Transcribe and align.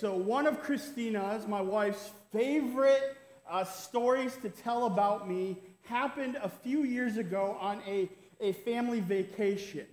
So, 0.00 0.14
one 0.14 0.46
of 0.46 0.60
Christina's, 0.60 1.46
my 1.46 1.62
wife's 1.62 2.10
favorite 2.30 3.16
uh, 3.48 3.64
stories 3.64 4.36
to 4.42 4.50
tell 4.50 4.84
about 4.84 5.26
me 5.26 5.56
happened 5.84 6.36
a 6.42 6.50
few 6.50 6.82
years 6.82 7.16
ago 7.16 7.56
on 7.58 7.80
a, 7.86 8.10
a 8.38 8.52
family 8.52 9.00
vacation. 9.00 9.86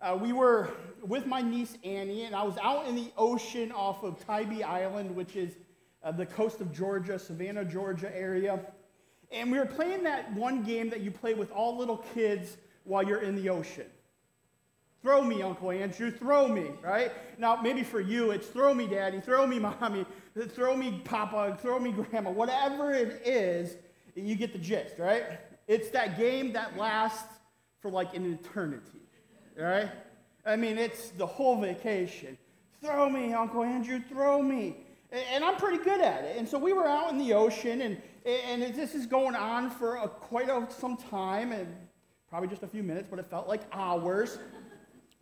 Uh, 0.00 0.16
we 0.18 0.32
were 0.32 0.70
with 1.02 1.26
my 1.26 1.42
niece 1.42 1.76
Annie, 1.84 2.24
and 2.24 2.34
I 2.34 2.42
was 2.42 2.56
out 2.62 2.88
in 2.88 2.94
the 2.94 3.12
ocean 3.18 3.70
off 3.70 4.02
of 4.02 4.18
Tybee 4.24 4.62
Island, 4.62 5.14
which 5.14 5.36
is 5.36 5.52
uh, 6.02 6.10
the 6.10 6.24
coast 6.24 6.62
of 6.62 6.72
Georgia, 6.72 7.18
Savannah, 7.18 7.66
Georgia 7.66 8.10
area. 8.16 8.60
And 9.30 9.52
we 9.52 9.58
were 9.58 9.66
playing 9.66 10.04
that 10.04 10.32
one 10.32 10.62
game 10.62 10.88
that 10.88 11.00
you 11.00 11.10
play 11.10 11.34
with 11.34 11.52
all 11.52 11.76
little 11.76 11.98
kids 12.14 12.56
while 12.84 13.02
you're 13.02 13.20
in 13.20 13.36
the 13.36 13.50
ocean. 13.50 13.86
Throw 15.02 15.22
me, 15.22 15.42
Uncle 15.42 15.70
Andrew, 15.70 16.10
throw 16.10 16.46
me, 16.46 16.72
right? 16.82 17.10
Now, 17.38 17.56
maybe 17.56 17.82
for 17.82 18.00
you, 18.00 18.32
it's 18.32 18.46
throw 18.46 18.74
me, 18.74 18.86
Daddy, 18.86 19.20
throw 19.20 19.46
me, 19.46 19.58
Mommy, 19.80 20.04
throw 20.48 20.76
me, 20.76 21.00
Papa, 21.04 21.58
throw 21.60 21.78
me, 21.78 21.92
Grandma. 21.92 22.30
Whatever 22.30 22.92
it 22.92 23.22
is, 23.24 23.76
you 24.14 24.34
get 24.34 24.52
the 24.52 24.58
gist, 24.58 24.98
right? 24.98 25.24
It's 25.66 25.88
that 25.90 26.18
game 26.18 26.52
that 26.52 26.76
lasts 26.76 27.38
for 27.80 27.90
like 27.90 28.14
an 28.14 28.30
eternity, 28.30 29.00
right? 29.58 29.90
I 30.44 30.56
mean, 30.56 30.76
it's 30.76 31.10
the 31.10 31.26
whole 31.26 31.58
vacation. 31.60 32.36
Throw 32.82 33.08
me, 33.08 33.32
Uncle 33.32 33.62
Andrew, 33.62 34.00
throw 34.06 34.42
me. 34.42 34.76
And 35.12 35.44
I'm 35.44 35.56
pretty 35.56 35.82
good 35.82 36.00
at 36.00 36.24
it. 36.24 36.36
And 36.36 36.48
so 36.48 36.58
we 36.58 36.72
were 36.72 36.86
out 36.86 37.10
in 37.10 37.18
the 37.18 37.32
ocean, 37.32 37.80
and, 37.82 37.96
and 38.24 38.62
this 38.74 38.94
is 38.94 39.06
going 39.06 39.34
on 39.34 39.70
for 39.70 39.96
a, 39.96 40.08
quite 40.08 40.48
a, 40.48 40.66
some 40.70 40.96
time, 40.96 41.52
and 41.52 41.74
probably 42.28 42.48
just 42.48 42.62
a 42.62 42.68
few 42.68 42.82
minutes, 42.82 43.08
but 43.10 43.18
it 43.18 43.26
felt 43.26 43.48
like 43.48 43.62
hours. 43.72 44.38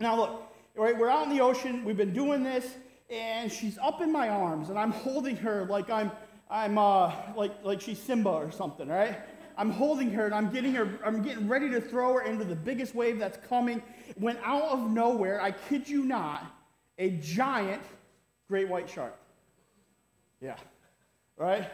Now, 0.01 0.17
look, 0.17 0.53
right, 0.77 0.97
we're 0.97 1.11
out 1.11 1.25
in 1.25 1.37
the 1.37 1.43
ocean, 1.43 1.85
we've 1.85 1.97
been 1.97 2.13
doing 2.13 2.45
this, 2.45 2.77
and 3.11 3.51
she's 3.51 3.79
up 3.79 4.01
in 4.01 4.13
my 4.13 4.29
arms, 4.29 4.69
and 4.69 4.79
I'm 4.79 4.93
holding 4.93 5.37
her 5.37 5.65
like 5.65 5.91
I'm, 5.91 6.13
I'm 6.49 6.79
uh, 6.79 7.13
like, 7.35 7.53
like 7.65 7.81
she's 7.81 7.99
Simba 7.99 8.31
or 8.31 8.53
something, 8.53 8.87
right? 8.87 9.19
I'm 9.57 9.71
holding 9.71 10.11
her 10.13 10.25
and 10.25 10.35
I'm 10.35 10.53
getting 10.53 10.73
her, 10.75 11.01
I'm 11.05 11.21
getting 11.21 11.49
ready 11.49 11.69
to 11.71 11.81
throw 11.81 12.15
her 12.15 12.23
into 12.23 12.45
the 12.45 12.55
biggest 12.55 12.95
wave 12.95 13.19
that's 13.19 13.45
coming. 13.49 13.83
When 14.17 14.39
out 14.45 14.63
of 14.71 14.89
nowhere, 14.89 15.43
I 15.43 15.51
kid 15.51 15.89
you 15.89 16.05
not, 16.05 16.47
a 16.97 17.11
giant 17.11 17.83
great 18.47 18.69
white 18.69 18.89
shark. 18.89 19.19
Yeah, 20.41 20.55
right? 21.37 21.69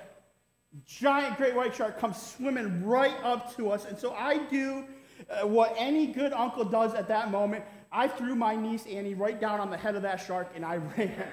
Giant 0.87 1.37
great 1.37 1.55
white 1.55 1.75
shark 1.75 1.99
comes 1.99 2.17
swimming 2.21 2.87
right 2.87 3.15
up 3.23 3.55
to 3.57 3.71
us. 3.71 3.85
And 3.85 3.99
so 3.99 4.15
I 4.15 4.39
do 4.39 4.87
uh, 5.29 5.47
what 5.47 5.75
any 5.77 6.07
good 6.07 6.33
uncle 6.33 6.65
does 6.65 6.95
at 6.95 7.07
that 7.09 7.31
moment. 7.31 7.65
I 7.95 8.09
threw 8.09 8.35
my 8.35 8.57
niece 8.57 8.87
Annie 8.87 9.15
right 9.15 9.41
down 9.41 9.61
on 9.61 9.71
the 9.71 9.77
head 9.77 9.95
of 9.95 10.03
that 10.03 10.17
shark 10.17 10.51
and 10.57 10.65
I 10.65 10.77
ran. 10.99 11.29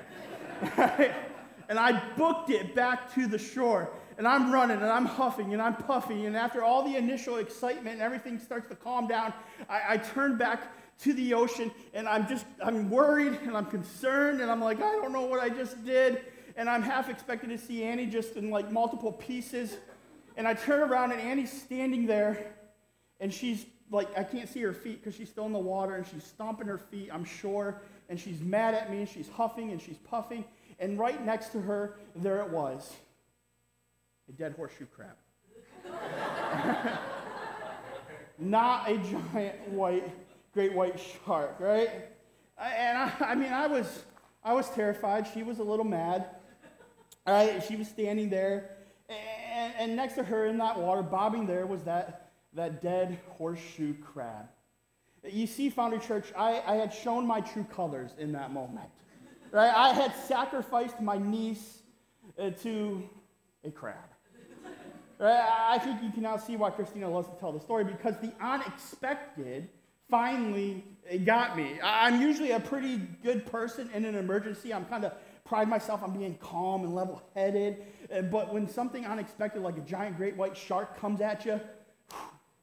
right? 0.78 1.12
And 1.68 1.80
I 1.80 2.04
booked 2.16 2.52
it 2.52 2.76
back 2.76 3.14
to 3.16 3.26
the 3.26 3.40
shore. 3.40 3.90
And 4.18 4.28
I'm 4.28 4.52
running 4.52 4.78
and 4.78 4.86
I'm 4.86 5.06
huffing 5.06 5.54
and 5.54 5.62
I'm 5.62 5.76
puffing. 5.76 6.28
And 6.28 6.38
after 6.38 6.64
all 6.64 6.84
the 6.84 6.96
initial 6.96 7.38
excitement 7.38 7.94
and 7.94 8.02
everything 8.02 8.38
starts 8.38 8.70
to 8.70 8.76
calm 8.76 9.08
down, 9.08 9.34
I, 9.68 9.94
I 9.94 9.98
turn 9.98 10.38
back 10.38 10.72
to 11.00 11.14
the 11.14 11.34
ocean 11.34 11.72
and 11.96 12.08
I'm 12.08 12.28
just, 12.28 12.46
I'm 12.64 12.92
worried 12.92 13.40
and 13.42 13.58
I'm 13.58 13.66
concerned 13.66 14.40
and 14.42 14.52
I'm 14.52 14.62
like, 14.62 14.78
I 14.78 14.92
don't 14.92 15.12
know 15.12 15.26
what 15.26 15.40
I 15.40 15.50
just 15.50 15.84
did. 15.84 16.22
And 16.58 16.70
I'm 16.70 16.84
half 16.84 17.10
expecting 17.10 17.50
to 17.50 17.58
see 17.58 17.84
Annie 17.84 18.06
just 18.06 18.36
in 18.36 18.52
like 18.52 18.72
multiple 18.72 19.14
pieces. 19.14 19.78
And 20.38 20.48
I 20.48 20.54
turn 20.54 20.82
around 20.82 21.12
and 21.12 21.22
Annie's 21.22 21.52
standing 21.52 22.06
there 22.06 22.54
and 23.20 23.34
she's 23.34 23.66
like, 23.92 24.18
I 24.18 24.24
can't 24.24 24.48
see 24.48 24.62
her 24.62 24.74
feet 24.74 25.04
because 25.04 25.16
she's 25.16 25.30
still 25.30 25.46
in 25.46 25.54
the 25.54 25.60
water 25.60 25.96
and 25.96 26.08
she's 26.08 26.24
stomping 26.24 26.68
her 26.68 26.78
feet, 26.78 27.10
I'm 27.12 27.26
sure. 27.26 27.82
And 28.10 28.20
she's 28.20 28.42
mad 28.42 28.74
at 28.74 28.90
me 28.90 29.00
and 29.00 29.10
she's 29.10 29.30
huffing 29.30 29.72
and 29.72 29.82
she's 29.82 29.98
puffing. 29.98 30.46
And 30.80 30.98
right 30.98 31.24
next 31.26 31.50
to 31.50 31.62
her, 31.62 31.98
there 32.16 32.42
it 32.42 32.50
was 32.50 32.94
a 34.30 34.32
dead 34.32 34.54
horseshoe 34.56 34.86
crab. 34.86 35.16
Not 38.40 38.90
a 38.90 38.98
giant 38.98 39.68
white, 39.70 40.10
great 40.54 40.74
white 40.74 41.00
shark, 41.00 41.58
right? 41.60 41.90
And 42.58 42.98
I, 42.98 43.12
I 43.20 43.36
mean, 43.36 43.52
I 43.52 43.68
was, 43.68 44.06
I 44.44 44.54
was 44.54 44.70
terrified. 44.70 45.28
She 45.34 45.44
was 45.44 45.60
a 45.60 45.64
little 45.64 45.86
mad. 45.86 46.28
Right? 47.28 47.64
She 47.64 47.76
was 47.76 47.88
standing 47.88 48.30
there. 48.30 48.78
And, 49.10 49.74
and 49.78 49.96
next 49.96 50.14
to 50.14 50.24
her 50.24 50.48
in 50.48 50.58
that 50.60 50.80
water, 50.80 51.04
bobbing 51.04 51.46
there, 51.46 51.66
was 51.66 51.84
that 51.84 52.31
that 52.54 52.82
dead 52.82 53.20
horseshoe 53.38 53.94
crab. 53.96 54.48
You 55.24 55.48
see, 55.48 55.70
Foundry 55.70 56.00
Church, 56.00 56.32
I, 56.36 56.62
I 56.66 56.76
had 56.76 56.94
shown 56.94 57.28
my 57.28 57.42
true 57.42 57.66
colors 57.76 58.12
in 58.18 58.32
that 58.34 58.52
moment. 58.52 58.90
Right? 59.52 59.72
I 59.74 59.94
had 59.94 60.16
sacrificed 60.16 61.00
my 61.00 61.18
niece 61.18 61.82
uh, 62.40 62.50
to 62.62 63.08
a 63.64 63.72
crab. 63.72 63.98
Right? 65.20 65.68
I 65.70 65.78
think 65.78 66.02
you 66.02 66.10
can 66.10 66.24
now 66.24 66.38
see 66.38 66.56
why 66.56 66.72
Christina 66.72 67.10
loves 67.10 67.28
to 67.28 67.36
tell 67.36 67.52
the 67.52 67.60
story 67.60 67.84
because 67.84 68.16
the 68.22 68.34
unexpected 68.42 69.70
finally 70.10 70.84
got 71.26 71.56
me. 71.56 71.80
I'm 71.84 72.22
usually 72.22 72.52
a 72.52 72.60
pretty 72.60 72.98
good 73.24 73.46
person 73.46 73.90
in 73.94 74.04
an 74.06 74.16
emergency. 74.16 74.74
I'm 74.74 74.86
kind 74.86 75.06
of 75.06 75.14
pride 75.46 75.70
myself 75.70 76.02
on 76.02 76.18
being 76.18 76.38
calm 76.42 76.84
and 76.84 76.96
level 76.96 77.22
headed. 77.36 77.84
Uh, 78.14 78.22
but 78.24 78.54
when 78.54 78.68
something 78.68 79.06
unexpected, 79.06 79.62
like 79.62 79.78
a 79.78 79.82
giant 79.82 80.18
great 80.18 80.36
white 80.36 80.58
shark, 80.58 81.00
comes 81.00 81.22
at 81.22 81.46
you, 81.46 81.60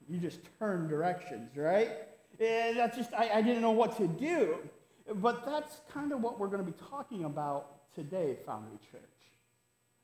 you 0.09 0.19
just 0.19 0.41
turn 0.59 0.89
directions, 0.89 1.57
right? 1.57 1.91
And 2.41 2.77
that's 2.77 2.97
just, 2.97 3.13
I, 3.15 3.31
I 3.35 3.43
didn't 3.43 3.63
know 3.63 3.73
what 3.73 3.97
to 3.99 4.07
do. 4.07 4.57
But 5.15 5.45
that's 5.47 5.81
kind 5.93 6.13
of 6.13 6.21
what 6.21 6.39
we're 6.39 6.49
going 6.49 6.65
to 6.65 6.71
be 6.71 6.77
talking 6.91 7.25
about 7.25 7.95
today, 7.95 8.37
Foundry 8.47 8.79
Church. 8.91 9.03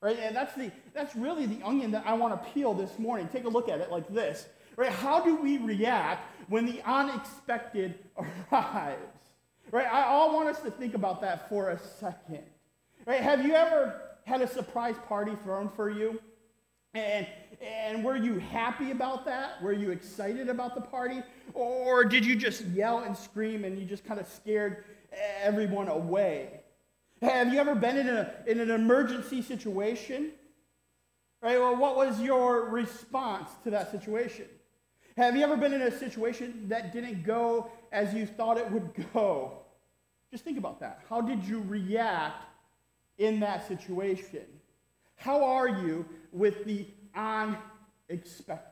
Right? 0.00 0.18
And 0.18 0.34
that's, 0.34 0.54
the, 0.54 0.70
that's 0.92 1.14
really 1.14 1.46
the 1.46 1.64
onion 1.64 1.90
that 1.92 2.04
I 2.06 2.14
want 2.14 2.42
to 2.42 2.50
peel 2.50 2.74
this 2.74 2.98
morning. 2.98 3.28
Take 3.32 3.44
a 3.44 3.48
look 3.48 3.68
at 3.68 3.80
it 3.80 3.90
like 3.90 4.12
this. 4.12 4.46
Right? 4.76 4.90
How 4.90 5.20
do 5.20 5.36
we 5.36 5.58
react 5.58 6.30
when 6.48 6.66
the 6.66 6.82
unexpected 6.84 7.98
arrives? 8.52 8.98
Right? 9.70 9.86
I, 9.86 10.04
all 10.04 10.34
want 10.34 10.48
us 10.48 10.60
to 10.62 10.70
think 10.70 10.94
about 10.94 11.20
that 11.20 11.48
for 11.48 11.70
a 11.70 11.78
second. 12.00 12.44
Right? 13.06 13.20
Have 13.20 13.44
you 13.46 13.54
ever 13.54 14.00
had 14.24 14.40
a 14.40 14.48
surprise 14.48 14.96
party 15.06 15.32
thrown 15.44 15.68
for 15.68 15.90
you? 15.90 16.20
And, 16.94 17.26
and 17.60 18.04
were 18.04 18.16
you 18.16 18.38
happy 18.38 18.90
about 18.90 19.24
that? 19.24 19.62
Were 19.62 19.72
you 19.72 19.90
excited 19.90 20.48
about 20.48 20.74
the 20.74 20.80
party? 20.80 21.22
Or 21.52 22.04
did 22.04 22.24
you 22.24 22.36
just 22.36 22.64
yell 22.66 23.00
and 23.00 23.16
scream 23.16 23.64
and 23.64 23.78
you 23.78 23.84
just 23.84 24.04
kind 24.04 24.20
of 24.20 24.26
scared 24.26 24.84
everyone 25.42 25.88
away? 25.88 26.60
Have 27.22 27.52
you 27.52 27.58
ever 27.58 27.74
been 27.74 27.96
in, 27.96 28.08
a, 28.08 28.34
in 28.46 28.60
an 28.60 28.70
emergency 28.70 29.42
situation? 29.42 30.32
Right? 31.40 31.58
Well, 31.58 31.76
what 31.76 31.96
was 31.96 32.20
your 32.20 32.68
response 32.68 33.50
to 33.64 33.70
that 33.70 33.90
situation? 33.90 34.46
Have 35.16 35.36
you 35.36 35.42
ever 35.44 35.56
been 35.56 35.72
in 35.72 35.82
a 35.82 35.96
situation 35.96 36.68
that 36.68 36.92
didn't 36.92 37.22
go 37.24 37.70
as 37.92 38.12
you 38.12 38.26
thought 38.26 38.58
it 38.58 38.70
would 38.70 38.90
go? 39.12 39.58
Just 40.30 40.44
think 40.44 40.58
about 40.58 40.80
that. 40.80 41.02
How 41.08 41.20
did 41.20 41.44
you 41.44 41.62
react 41.68 42.44
in 43.18 43.38
that 43.40 43.68
situation? 43.68 44.42
How 45.16 45.44
are 45.44 45.68
you 45.68 46.04
with 46.32 46.64
the 46.64 46.86
unexpected? 47.16 48.70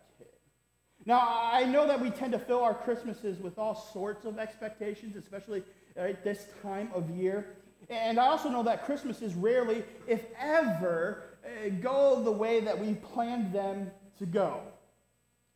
Now, 1.04 1.20
I 1.52 1.64
know 1.64 1.86
that 1.86 2.00
we 2.00 2.10
tend 2.10 2.32
to 2.32 2.38
fill 2.38 2.62
our 2.62 2.74
Christmases 2.74 3.40
with 3.40 3.58
all 3.58 3.74
sorts 3.74 4.24
of 4.24 4.38
expectations, 4.38 5.16
especially 5.16 5.62
at 5.96 6.22
this 6.22 6.46
time 6.62 6.90
of 6.94 7.10
year. 7.10 7.56
And 7.90 8.18
I 8.20 8.26
also 8.26 8.48
know 8.48 8.62
that 8.62 8.84
Christmases 8.84 9.34
rarely, 9.34 9.84
if 10.06 10.24
ever, 10.40 11.24
uh, 11.44 11.70
go 11.80 12.22
the 12.22 12.30
way 12.30 12.60
that 12.60 12.78
we 12.78 12.94
planned 12.94 13.52
them 13.52 13.90
to 14.18 14.26
go. 14.26 14.60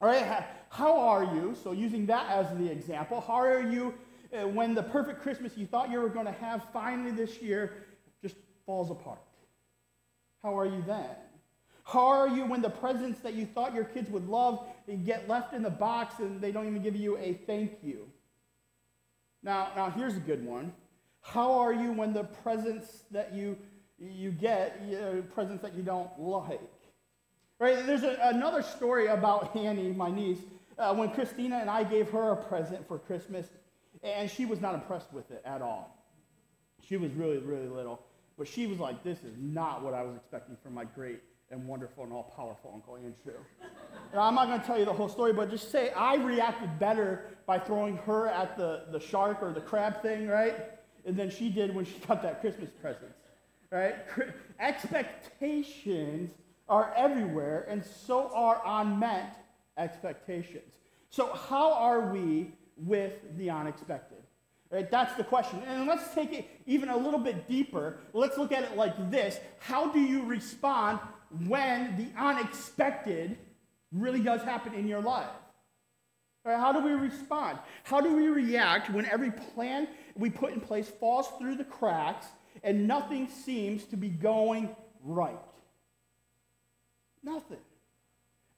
All 0.01 0.09
right, 0.09 0.45
how 0.69 0.99
are 0.99 1.25
you? 1.25 1.57
So, 1.63 1.73
using 1.73 2.07
that 2.07 2.29
as 2.29 2.47
the 2.59 2.71
example, 2.71 3.21
how 3.21 3.35
are 3.35 3.63
you 3.63 3.95
uh, 4.33 4.49
when 4.49 4.75
the 4.75 4.83
perfect 4.83 5.23
Christmas 5.23 5.57
you 5.57 5.67
thought 5.67 5.91
you 5.91 6.01
were 6.01 6.09
going 6.09 6.27
to 6.27 6.33
have 6.33 6.67
finally 6.73 7.13
this 7.13 7.41
year 7.41 7.73
just 8.21 8.37
falls 8.67 8.91
apart? 8.91 9.21
How 10.43 10.59
are 10.59 10.67
you 10.67 10.83
then? 10.87 11.07
How 11.87 12.09
are 12.09 12.29
you 12.29 12.45
when 12.45 12.63
the 12.63 12.71
presents 12.71 13.21
that 13.21 13.35
you 13.35 13.47
thought 13.47 13.73
your 13.73 13.85
kids 13.85 14.11
would 14.11 14.29
love 14.29 14.67
get 15.05 15.29
left 15.29 15.55
in 15.55 15.63
the 15.63 15.71
box 15.71 16.19
and 16.19 16.41
they 16.41 16.51
don't 16.51 16.67
even 16.67 16.83
give 16.83 16.97
you 16.97 17.17
a 17.17 17.35
thank 17.47 17.79
you? 17.81 18.09
Now, 19.45 19.69
now 19.77 19.91
here's 19.91 20.17
a 20.17 20.21
good 20.21 20.45
one. 20.45 20.73
How 21.21 21.53
are 21.53 21.73
you 21.73 21.93
when 21.93 22.13
the 22.13 22.25
presents 22.25 23.05
that 23.13 23.33
you, 23.33 23.57
you 24.01 24.33
get, 24.33 24.83
you 24.85 24.99
know, 24.99 25.23
presents 25.33 25.63
that 25.63 25.75
you 25.75 25.83
don't 25.85 26.11
like? 26.19 26.61
Right? 27.61 27.87
There's 27.87 28.03
a, 28.03 28.19
another 28.21 28.63
story 28.63 29.07
about 29.07 29.55
Annie, 29.55 29.93
my 29.93 30.11
niece, 30.11 30.41
uh, 30.79 30.93
when 30.93 31.11
Christina 31.11 31.59
and 31.59 31.71
I 31.71 31.85
gave 31.85 32.11
her 32.11 32.33
a 32.33 32.37
present 32.37 32.87
for 32.89 32.99
Christmas, 32.99 33.47
and 34.03 34.29
she 34.29 34.45
was 34.45 34.61
not 34.61 34.75
impressed 34.75 35.13
with 35.13 35.31
it 35.31 35.41
at 35.45 35.63
all. 35.63 36.05
She 36.85 36.97
was 36.97 37.13
really, 37.13 37.39
really 37.39 37.69
little. 37.69 38.03
But 38.37 38.49
she 38.49 38.67
was 38.67 38.81
like, 38.81 39.05
this 39.05 39.19
is 39.23 39.37
not 39.39 39.85
what 39.85 39.95
I 39.95 40.03
was 40.03 40.17
expecting 40.17 40.57
from 40.65 40.75
my 40.75 40.85
great 40.85 41.21
and 41.51 41.67
wonderful 41.67 42.05
and 42.05 42.13
all 42.13 42.33
powerful 42.37 42.71
Uncle 42.75 42.97
Andrew. 42.97 43.41
now, 44.15 44.23
I'm 44.23 44.35
not 44.35 44.49
going 44.49 44.61
to 44.61 44.67
tell 44.67 44.79
you 44.79 44.85
the 44.85 44.93
whole 44.93 45.09
story, 45.09 45.33
but 45.33 45.51
just 45.51 45.71
say 45.71 45.91
I 45.91 46.17
reacted 46.17 46.79
better 46.79 47.27
by 47.47 47.59
throwing 47.59 47.97
her 47.99 48.29
at 48.29 48.57
the, 48.57 48.85
the 48.91 49.01
shark 49.01 49.43
or 49.43 49.53
the 49.53 49.61
crab 49.61 50.03
thing, 50.03 50.27
right? 50.27 50.57
And 51.05 51.17
then 51.17 51.31
she 51.31 51.49
did 51.49 51.75
when 51.75 51.85
she 51.85 51.95
got 52.09 52.23
that 52.23 52.41
Christmas 52.41 52.71
present. 52.81 53.13
right? 53.71 53.95
Expectations 54.61 56.33
are 56.69 56.93
everywhere, 56.97 57.65
and 57.69 57.85
so 57.85 58.31
are 58.35 58.61
unmet 58.65 59.45
expectations. 59.79 60.73
So, 61.11 61.33
how 61.33 61.73
are 61.73 62.13
we 62.13 62.51
with 62.77 63.13
the 63.39 63.51
unexpected? 63.51 64.19
Right? 64.71 64.91
That's 64.91 65.15
the 65.15 65.23
question. 65.23 65.63
And 65.69 65.87
let's 65.87 66.13
take 66.13 66.33
it 66.33 66.49
even 66.67 66.89
a 66.89 66.97
little 66.97 67.21
bit 67.21 67.49
deeper. 67.49 67.99
Let's 68.13 68.37
look 68.37 68.51
at 68.51 68.65
it 68.65 68.77
like 68.77 69.13
this 69.13 69.39
How 69.61 69.93
do 69.93 70.01
you 70.01 70.25
respond 70.25 70.99
when 71.47 71.97
the 71.97 72.21
unexpected 72.21 73.37
really 73.93 74.21
does 74.21 74.43
happen 74.43 74.75
in 74.75 74.87
your 74.87 75.01
life? 75.01 75.31
Right? 76.45 76.59
How 76.59 76.73
do 76.73 76.81
we 76.81 76.93
respond? 76.93 77.59
How 77.83 78.01
do 78.01 78.15
we 78.15 78.29
react 78.29 78.91
when 78.91 79.05
every 79.07 79.33
plan 79.33 79.89
we 80.15 80.31
put 80.31 80.53
in 80.53 80.61
place 80.61 80.89
falls 80.89 81.29
through 81.39 81.57
the 81.57 81.65
cracks 81.65 82.27
and 82.63 82.87
nothing 82.87 83.29
seems 83.29 83.85
to 83.85 83.97
be 83.97 84.09
going 84.09 84.75
right? 85.03 85.39
Nothing. 87.23 87.59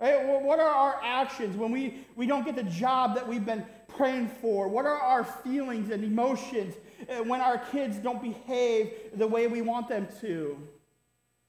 Right? 0.01 0.43
What 0.43 0.61
are 0.61 0.69
our 0.69 1.01
actions 1.03 1.57
when 1.57 1.73
we, 1.73 2.07
we 2.15 2.27
don't 2.27 2.45
get 2.45 2.57
the 2.57 2.63
job 2.63 3.15
that 3.17 3.27
we've 3.27 3.45
been 3.45 3.65
praying 3.89 4.29
for? 4.41 4.69
What 4.69 4.85
are 4.85 4.99
our 4.99 5.25
feelings 5.25 5.91
and 5.91 6.05
emotions 6.05 6.75
uh, 7.09 7.25
when 7.25 7.41
our 7.41 7.59
kids 7.59 7.97
don't 7.97 8.23
behave 8.23 8.93
the 9.15 9.27
way 9.27 9.47
we 9.47 9.63
want 9.63 9.89
them 9.89 10.07
to? 10.21 10.59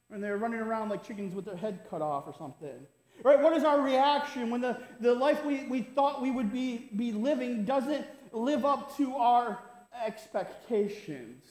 When 0.09 0.21
they're 0.21 0.37
running 0.37 0.59
around 0.59 0.89
like 0.89 1.05
chickens 1.05 1.33
with 1.33 1.45
their 1.45 1.55
head 1.55 1.81
cut 1.89 2.01
off 2.01 2.25
or 2.27 2.33
something. 2.37 2.85
Right? 3.23 3.39
What 3.39 3.55
is 3.55 3.63
our 3.63 3.81
reaction 3.81 4.49
when 4.49 4.61
the, 4.61 4.77
the 4.99 5.13
life 5.13 5.43
we, 5.45 5.65
we 5.65 5.81
thought 5.81 6.21
we 6.21 6.31
would 6.31 6.51
be, 6.51 6.89
be 6.95 7.11
living 7.11 7.65
doesn't 7.65 8.05
live 8.31 8.65
up 8.65 8.95
to 8.97 9.15
our 9.15 9.59
expectations? 10.05 11.45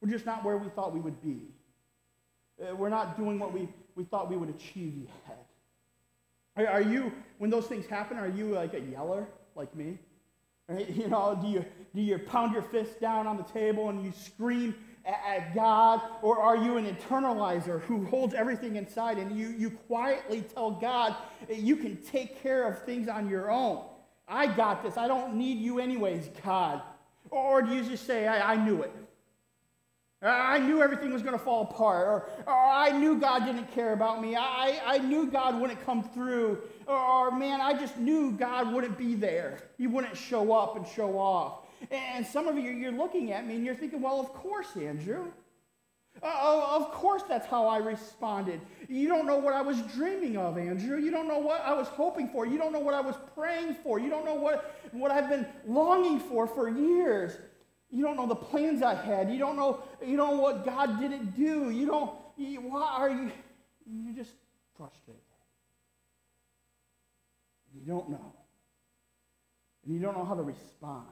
We're 0.00 0.10
just 0.10 0.26
not 0.26 0.44
where 0.44 0.58
we 0.58 0.68
thought 0.68 0.92
we 0.92 1.00
would 1.00 1.22
be. 1.22 1.42
Uh, 2.60 2.74
we're 2.74 2.88
not 2.88 3.16
doing 3.16 3.38
what 3.38 3.52
we, 3.52 3.68
we 3.94 4.04
thought 4.04 4.30
we 4.30 4.36
would 4.36 4.50
achieve 4.50 4.94
yet. 4.96 5.46
Are, 6.56 6.66
are 6.66 6.82
you, 6.82 7.12
when 7.38 7.50
those 7.50 7.66
things 7.66 7.86
happen, 7.86 8.18
are 8.18 8.28
you 8.28 8.46
like 8.46 8.74
a 8.74 8.80
yeller 8.80 9.26
like 9.54 9.74
me? 9.74 9.98
Right? 10.68 10.88
You 10.96 11.08
know, 11.08 11.38
do 11.40 11.48
you, 11.48 11.64
do 11.94 12.02
you 12.02 12.18
pound 12.18 12.52
your 12.52 12.62
fist 12.62 13.00
down 13.00 13.26
on 13.26 13.36
the 13.36 13.44
table 13.44 13.88
and 13.88 14.04
you 14.04 14.12
scream 14.12 14.74
at 15.06 15.54
God? 15.54 16.00
Or 16.22 16.40
are 16.40 16.56
you 16.56 16.76
an 16.76 16.86
internalizer 16.86 17.80
who 17.82 18.04
holds 18.06 18.34
everything 18.34 18.76
inside 18.76 19.18
and 19.18 19.36
you, 19.36 19.48
you 19.48 19.70
quietly 19.70 20.42
tell 20.42 20.70
God 20.70 21.16
you 21.48 21.76
can 21.76 21.96
take 22.02 22.42
care 22.42 22.66
of 22.68 22.82
things 22.82 23.08
on 23.08 23.28
your 23.28 23.50
own? 23.50 23.84
I 24.28 24.46
got 24.46 24.82
this. 24.82 24.96
I 24.96 25.06
don't 25.06 25.34
need 25.34 25.58
you 25.58 25.78
anyways, 25.78 26.28
God. 26.44 26.82
Or 27.30 27.62
do 27.62 27.72
you 27.72 27.82
just 27.84 28.06
say, 28.06 28.26
I, 28.26 28.54
I 28.54 28.56
knew 28.56 28.82
it? 28.82 28.92
I 30.22 30.58
knew 30.58 30.82
everything 30.82 31.12
was 31.12 31.22
going 31.22 31.38
to 31.38 31.44
fall 31.44 31.62
apart. 31.62 32.06
Or, 32.08 32.28
or, 32.46 32.54
I 32.54 32.90
knew 32.90 33.18
God 33.18 33.44
didn't 33.44 33.70
care 33.72 33.92
about 33.92 34.22
me. 34.22 34.34
I, 34.34 34.80
I 34.84 34.98
knew 34.98 35.26
God 35.26 35.60
wouldn't 35.60 35.84
come 35.84 36.02
through. 36.02 36.58
Or, 36.86 36.96
or, 36.96 37.30
man, 37.30 37.60
I 37.60 37.74
just 37.78 37.98
knew 37.98 38.32
God 38.32 38.72
wouldn't 38.72 38.96
be 38.96 39.14
there. 39.14 39.58
He 39.76 39.86
wouldn't 39.86 40.16
show 40.16 40.52
up 40.52 40.76
and 40.76 40.86
show 40.86 41.18
off. 41.18 41.65
And 41.90 42.26
some 42.26 42.48
of 42.48 42.56
you, 42.56 42.70
you're 42.70 42.92
looking 42.92 43.32
at 43.32 43.46
me 43.46 43.56
and 43.56 43.64
you're 43.64 43.74
thinking, 43.74 44.00
well, 44.00 44.20
of 44.20 44.32
course, 44.32 44.76
Andrew. 44.76 45.32
Uh, 46.22 46.76
of 46.76 46.92
course, 46.92 47.22
that's 47.28 47.46
how 47.46 47.66
I 47.66 47.76
responded. 47.76 48.60
You 48.88 49.08
don't 49.08 49.26
know 49.26 49.36
what 49.36 49.52
I 49.52 49.60
was 49.60 49.80
dreaming 49.94 50.36
of, 50.38 50.56
Andrew. 50.56 50.98
You 50.98 51.10
don't 51.10 51.28
know 51.28 51.38
what 51.38 51.60
I 51.60 51.74
was 51.74 51.88
hoping 51.88 52.28
for. 52.30 52.46
You 52.46 52.56
don't 52.56 52.72
know 52.72 52.80
what 52.80 52.94
I 52.94 53.00
was 53.00 53.16
praying 53.34 53.76
for. 53.82 53.98
You 53.98 54.08
don't 54.08 54.24
know 54.24 54.34
what, 54.34 54.80
what 54.92 55.10
I've 55.10 55.28
been 55.28 55.46
longing 55.66 56.18
for 56.18 56.46
for 56.46 56.70
years. 56.70 57.36
You 57.90 58.02
don't 58.02 58.16
know 58.16 58.26
the 58.26 58.34
plans 58.34 58.82
I 58.82 58.94
had. 58.94 59.30
You 59.30 59.38
don't 59.38 59.56
know, 59.56 59.82
you 60.04 60.16
don't 60.16 60.36
know 60.36 60.42
what 60.42 60.64
God 60.64 60.98
didn't 60.98 61.36
do. 61.36 61.70
You 61.70 61.86
don't, 61.86 62.12
you, 62.36 62.60
why 62.60 62.82
are 62.98 63.10
you? 63.10 63.30
You're 63.86 64.14
just 64.14 64.32
frustrated. 64.76 65.22
You 67.74 67.82
don't 67.86 68.08
know. 68.08 68.32
And 69.84 69.94
you 69.94 70.00
don't 70.00 70.16
know 70.16 70.24
how 70.24 70.34
to 70.34 70.42
respond. 70.42 71.06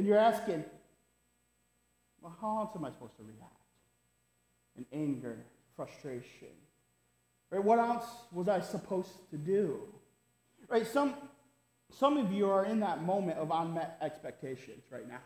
And 0.00 0.08
you're 0.08 0.16
asking, 0.16 0.64
well, 2.22 2.34
how 2.40 2.60
else 2.60 2.70
am 2.74 2.86
I 2.86 2.88
supposed 2.88 3.18
to 3.18 3.22
react? 3.22 3.52
In 4.78 4.86
anger, 4.98 5.36
frustration. 5.76 6.48
Right? 7.50 7.62
What 7.62 7.78
else 7.78 8.06
was 8.32 8.48
I 8.48 8.60
supposed 8.60 9.10
to 9.30 9.36
do? 9.36 9.80
Right? 10.70 10.86
Some, 10.86 11.12
some 11.90 12.16
of 12.16 12.32
you 12.32 12.48
are 12.48 12.64
in 12.64 12.80
that 12.80 13.04
moment 13.04 13.36
of 13.36 13.50
unmet 13.52 13.98
expectations 14.00 14.84
right 14.90 15.06
now. 15.06 15.20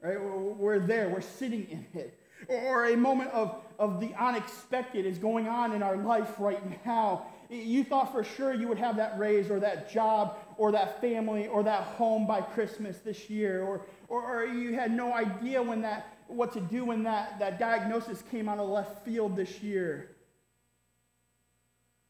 Right? 0.00 0.22
We're 0.22 0.78
there, 0.78 1.08
we're 1.08 1.20
sitting 1.20 1.66
in 1.68 1.86
it. 1.92 2.16
Or 2.46 2.86
a 2.86 2.96
moment 2.96 3.32
of, 3.32 3.56
of 3.80 3.98
the 3.98 4.14
unexpected 4.14 5.06
is 5.06 5.18
going 5.18 5.48
on 5.48 5.72
in 5.72 5.82
our 5.82 5.96
life 5.96 6.34
right 6.38 6.86
now. 6.86 7.26
You 7.50 7.82
thought 7.82 8.12
for 8.12 8.22
sure 8.22 8.54
you 8.54 8.68
would 8.68 8.78
have 8.78 8.96
that 8.98 9.18
raise 9.18 9.50
or 9.50 9.58
that 9.58 9.90
job 9.90 10.38
or 10.56 10.72
that 10.72 11.00
family 11.00 11.46
or 11.46 11.62
that 11.62 11.82
home 11.82 12.26
by 12.26 12.40
Christmas 12.40 12.98
this 12.98 13.28
year, 13.28 13.62
or, 13.62 13.82
or, 14.08 14.22
or 14.22 14.46
you 14.46 14.74
had 14.74 14.90
no 14.90 15.12
idea 15.12 15.62
when 15.62 15.82
that, 15.82 16.16
what 16.28 16.52
to 16.52 16.60
do 16.60 16.84
when 16.84 17.02
that, 17.04 17.38
that 17.38 17.58
diagnosis 17.58 18.22
came 18.30 18.48
out 18.48 18.58
of 18.58 18.68
left 18.68 19.04
field 19.04 19.36
this 19.36 19.62
year. 19.62 20.10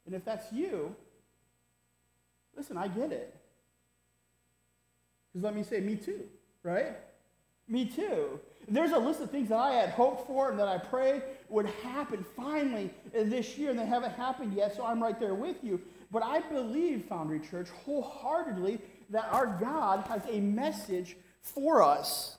And 0.07 0.15
if 0.15 0.25
that's 0.25 0.53
you, 0.53 0.95
listen, 2.57 2.77
I 2.77 2.89
get 2.89 3.13
it. 3.13 3.35
Because 5.33 5.45
let 5.45 5.55
me 5.55 5.63
say, 5.63 5.81
me 5.81 5.97
too, 5.97 6.25
right? 6.63 6.93
Me 7.67 7.87
too. 7.87 8.41
There's 8.69 8.93
a 8.93 8.99
list 8.99 9.21
of 9.21 9.31
things 9.31 9.49
that 9.49 9.59
I 9.59 9.73
had 9.73 9.91
hoped 9.91 10.27
for 10.27 10.51
and 10.51 10.59
that 10.59 10.69
I 10.69 10.79
prayed 10.79 11.23
would 11.49 11.67
happen 11.83 12.25
finally 12.37 12.91
this 13.13 13.59
year, 13.59 13.71
and 13.71 13.79
they 13.79 13.87
haven't 13.87 14.13
happened 14.13 14.55
yet, 14.55 14.77
so 14.77 14.85
I'm 14.85 15.03
right 15.03 15.19
there 15.19 15.35
with 15.35 15.63
you. 15.63 15.81
But 16.15 16.23
I 16.23 16.39
believe, 16.43 17.07
Foundry 17.09 17.41
Church, 17.41 17.69
wholeheartedly 17.85 18.79
that 19.11 19.27
our 19.33 19.59
God 19.61 20.07
has 20.07 20.23
a 20.31 20.41
message 20.41 21.17
for 21.43 21.83
us. 21.83 22.39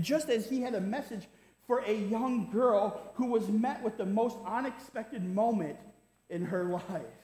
Just 0.00 0.28
as 0.28 0.50
He 0.50 0.60
had 0.60 0.74
a 0.74 0.80
message 0.80 1.28
for 1.64 1.78
a 1.86 1.94
young 1.94 2.50
girl 2.50 3.12
who 3.14 3.26
was 3.26 3.48
met 3.48 3.80
with 3.84 3.96
the 3.96 4.04
most 4.04 4.36
unexpected 4.44 5.24
moment 5.24 5.78
in 6.28 6.44
her 6.44 6.64
life. 6.64 7.20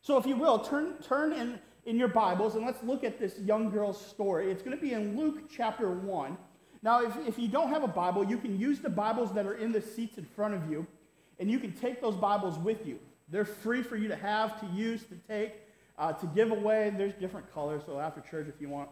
So, 0.00 0.16
if 0.16 0.24
you 0.24 0.34
will, 0.34 0.60
turn, 0.60 0.94
turn 1.02 1.34
in, 1.34 1.58
in 1.84 1.98
your 1.98 2.08
Bibles 2.08 2.54
and 2.54 2.64
let's 2.64 2.82
look 2.82 3.04
at 3.04 3.18
this 3.18 3.38
young 3.40 3.68
girl's 3.68 4.00
story. 4.00 4.50
It's 4.50 4.62
going 4.62 4.74
to 4.74 4.82
be 4.82 4.94
in 4.94 5.14
Luke 5.18 5.50
chapter 5.54 5.90
1. 5.90 6.38
Now, 6.82 7.04
if, 7.04 7.14
if 7.28 7.38
you 7.38 7.48
don't 7.48 7.68
have 7.68 7.84
a 7.84 7.88
Bible, 7.88 8.24
you 8.24 8.38
can 8.38 8.58
use 8.58 8.80
the 8.80 8.88
Bibles 8.88 9.34
that 9.34 9.44
are 9.44 9.56
in 9.56 9.72
the 9.72 9.82
seats 9.82 10.16
in 10.16 10.24
front 10.24 10.54
of 10.54 10.70
you, 10.70 10.86
and 11.38 11.50
you 11.50 11.58
can 11.58 11.72
take 11.72 12.00
those 12.00 12.16
Bibles 12.16 12.58
with 12.58 12.86
you. 12.86 12.98
They're 13.30 13.44
free 13.44 13.82
for 13.82 13.96
you 13.96 14.08
to 14.08 14.16
have, 14.16 14.58
to 14.60 14.66
use, 14.74 15.04
to 15.04 15.16
take, 15.28 15.54
uh, 15.98 16.12
to 16.12 16.26
give 16.26 16.50
away. 16.50 16.92
There's 16.96 17.14
different 17.14 17.52
colors, 17.52 17.82
so 17.84 17.98
after 17.98 18.20
church, 18.20 18.48
if 18.48 18.60
you 18.60 18.68
want 18.68 18.88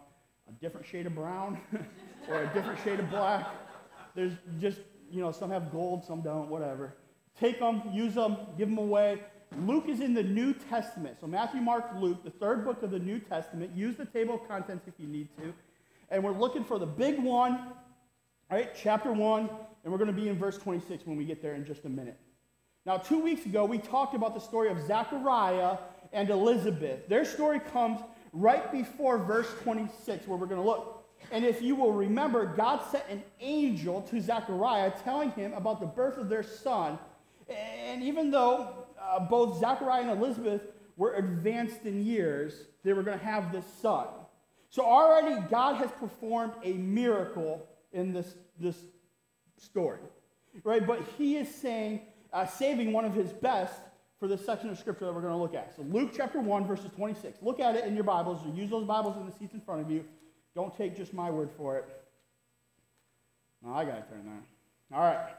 a 0.48 0.52
different 0.52 0.86
shade 0.86 1.06
of 1.06 1.14
brown 1.14 1.58
or 2.28 2.42
a 2.42 2.54
different 2.54 2.78
shade 2.84 3.00
of 3.00 3.08
black, 3.10 3.46
there's 4.14 4.32
just, 4.60 4.80
you 5.10 5.20
know, 5.20 5.32
some 5.32 5.50
have 5.50 5.72
gold, 5.72 6.04
some 6.04 6.20
don't, 6.20 6.48
whatever. 6.48 6.96
Take 7.38 7.58
them, 7.60 7.82
use 7.92 8.14
them, 8.14 8.36
give 8.56 8.68
them 8.68 8.78
away. 8.78 9.20
Luke 9.60 9.88
is 9.88 10.00
in 10.00 10.14
the 10.14 10.22
New 10.22 10.52
Testament. 10.52 11.18
So 11.20 11.26
Matthew, 11.26 11.60
Mark, 11.60 11.84
Luke, 11.98 12.24
the 12.24 12.30
third 12.30 12.64
book 12.64 12.82
of 12.82 12.90
the 12.90 12.98
New 12.98 13.18
Testament. 13.20 13.70
Use 13.74 13.96
the 13.96 14.04
table 14.04 14.34
of 14.34 14.48
contents 14.48 14.86
if 14.86 14.94
you 14.98 15.06
need 15.06 15.28
to. 15.36 15.54
And 16.10 16.22
we're 16.22 16.32
looking 16.32 16.64
for 16.64 16.78
the 16.78 16.86
big 16.86 17.22
one, 17.22 17.72
right? 18.50 18.70
Chapter 18.74 19.12
1, 19.12 19.50
and 19.84 19.92
we're 19.92 19.98
going 19.98 20.14
to 20.14 20.20
be 20.20 20.28
in 20.28 20.38
verse 20.38 20.58
26 20.58 21.06
when 21.06 21.16
we 21.16 21.24
get 21.24 21.42
there 21.42 21.54
in 21.54 21.64
just 21.64 21.84
a 21.84 21.88
minute. 21.88 22.18
Now, 22.86 22.98
two 22.98 23.18
weeks 23.18 23.44
ago, 23.44 23.64
we 23.64 23.78
talked 23.78 24.14
about 24.14 24.32
the 24.32 24.40
story 24.40 24.70
of 24.70 24.80
Zechariah 24.86 25.78
and 26.12 26.30
Elizabeth. 26.30 27.08
Their 27.08 27.24
story 27.24 27.58
comes 27.58 28.00
right 28.32 28.70
before 28.70 29.18
verse 29.18 29.48
26, 29.64 30.28
where 30.28 30.38
we're 30.38 30.46
going 30.46 30.60
to 30.60 30.66
look. 30.66 31.04
And 31.32 31.44
if 31.44 31.60
you 31.60 31.74
will 31.74 31.92
remember, 31.92 32.46
God 32.46 32.80
sent 32.92 33.02
an 33.10 33.24
angel 33.40 34.02
to 34.02 34.20
Zechariah 34.20 34.92
telling 35.02 35.32
him 35.32 35.52
about 35.54 35.80
the 35.80 35.86
birth 35.86 36.16
of 36.16 36.28
their 36.28 36.44
son. 36.44 36.96
And 37.48 38.04
even 38.04 38.30
though 38.30 38.86
uh, 39.02 39.18
both 39.18 39.58
Zechariah 39.58 40.02
and 40.02 40.22
Elizabeth 40.22 40.62
were 40.96 41.14
advanced 41.14 41.86
in 41.86 42.06
years, 42.06 42.66
they 42.84 42.92
were 42.92 43.02
going 43.02 43.18
to 43.18 43.24
have 43.24 43.50
this 43.50 43.66
son. 43.82 44.06
So 44.70 44.84
already 44.84 45.40
God 45.50 45.74
has 45.76 45.90
performed 45.90 46.52
a 46.62 46.74
miracle 46.74 47.66
in 47.92 48.12
this, 48.12 48.36
this 48.60 48.76
story, 49.58 49.98
right? 50.62 50.86
But 50.86 51.02
he 51.18 51.36
is 51.36 51.52
saying, 51.52 52.02
uh, 52.32 52.46
saving 52.46 52.92
one 52.92 53.04
of 53.04 53.14
his 53.14 53.32
best 53.32 53.80
for 54.18 54.28
this 54.28 54.44
section 54.44 54.70
of 54.70 54.78
scripture 54.78 55.04
that 55.04 55.14
we're 55.14 55.20
going 55.20 55.32
to 55.32 55.38
look 55.38 55.54
at. 55.54 55.74
So 55.76 55.82
Luke 55.82 56.12
chapter 56.16 56.40
1, 56.40 56.66
verses 56.66 56.90
26. 56.96 57.38
Look 57.42 57.60
at 57.60 57.74
it 57.76 57.84
in 57.84 57.94
your 57.94 58.04
Bibles 58.04 58.44
or 58.46 58.54
use 58.54 58.70
those 58.70 58.86
Bibles 58.86 59.16
in 59.16 59.26
the 59.26 59.32
seats 59.32 59.54
in 59.54 59.60
front 59.60 59.82
of 59.82 59.90
you. 59.90 60.04
Don't 60.54 60.76
take 60.76 60.96
just 60.96 61.12
my 61.12 61.30
word 61.30 61.50
for 61.56 61.76
it. 61.76 61.84
No, 63.62 63.74
I 63.74 63.84
got 63.84 64.08
to 64.08 64.14
turn 64.14 64.24
there. 64.24 64.98
All 64.98 65.04
right. 65.04 65.34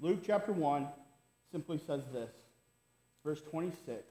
Luke 0.00 0.20
chapter 0.24 0.52
1 0.52 0.86
simply 1.50 1.78
says 1.78 2.02
this, 2.12 2.30
verse 3.24 3.40
26. 3.50 4.04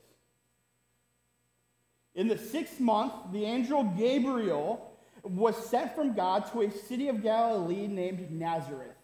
In 2.16 2.28
the 2.28 2.38
sixth 2.38 2.80
month, 2.80 3.14
the 3.32 3.44
angel 3.44 3.84
Gabriel 3.98 4.92
was 5.24 5.56
sent 5.70 5.94
from 5.94 6.14
God 6.14 6.52
to 6.52 6.62
a 6.62 6.72
city 6.72 7.08
of 7.08 7.22
Galilee 7.22 7.88
named 7.88 8.32
Nazareth, 8.32 8.95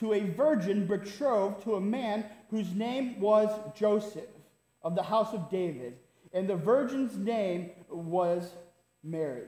to 0.00 0.14
a 0.14 0.20
virgin 0.30 0.86
betrothed 0.86 1.62
to 1.62 1.76
a 1.76 1.80
man 1.80 2.24
whose 2.50 2.72
name 2.72 3.20
was 3.20 3.48
Joseph 3.76 4.24
of 4.82 4.94
the 4.94 5.02
house 5.02 5.32
of 5.34 5.50
David, 5.50 5.98
and 6.32 6.48
the 6.48 6.56
virgin's 6.56 7.16
name 7.16 7.70
was 7.88 8.50
Mary. 9.04 9.44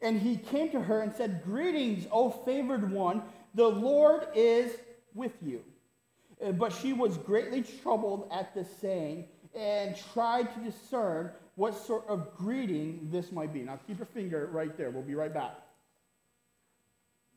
And 0.00 0.20
he 0.20 0.36
came 0.36 0.70
to 0.70 0.80
her 0.80 1.00
and 1.00 1.12
said, 1.12 1.42
Greetings, 1.44 2.06
O 2.12 2.30
favored 2.30 2.92
one, 2.92 3.22
the 3.54 3.66
Lord 3.66 4.28
is 4.34 4.72
with 5.14 5.32
you. 5.42 5.62
Uh, 6.44 6.52
but 6.52 6.72
she 6.72 6.92
was 6.92 7.16
greatly 7.16 7.62
troubled 7.82 8.28
at 8.30 8.54
this 8.54 8.68
saying 8.80 9.26
and 9.54 9.96
tried 10.12 10.52
to 10.54 10.60
discern 10.60 11.32
what 11.56 11.74
sort 11.74 12.06
of 12.08 12.36
greeting 12.36 13.08
this 13.10 13.32
might 13.32 13.52
be. 13.52 13.62
Now, 13.62 13.80
keep 13.86 13.98
your 13.98 14.06
finger 14.06 14.48
right 14.52 14.76
there. 14.76 14.90
We'll 14.90 15.02
be 15.02 15.14
right 15.14 15.32
back. 15.32 15.65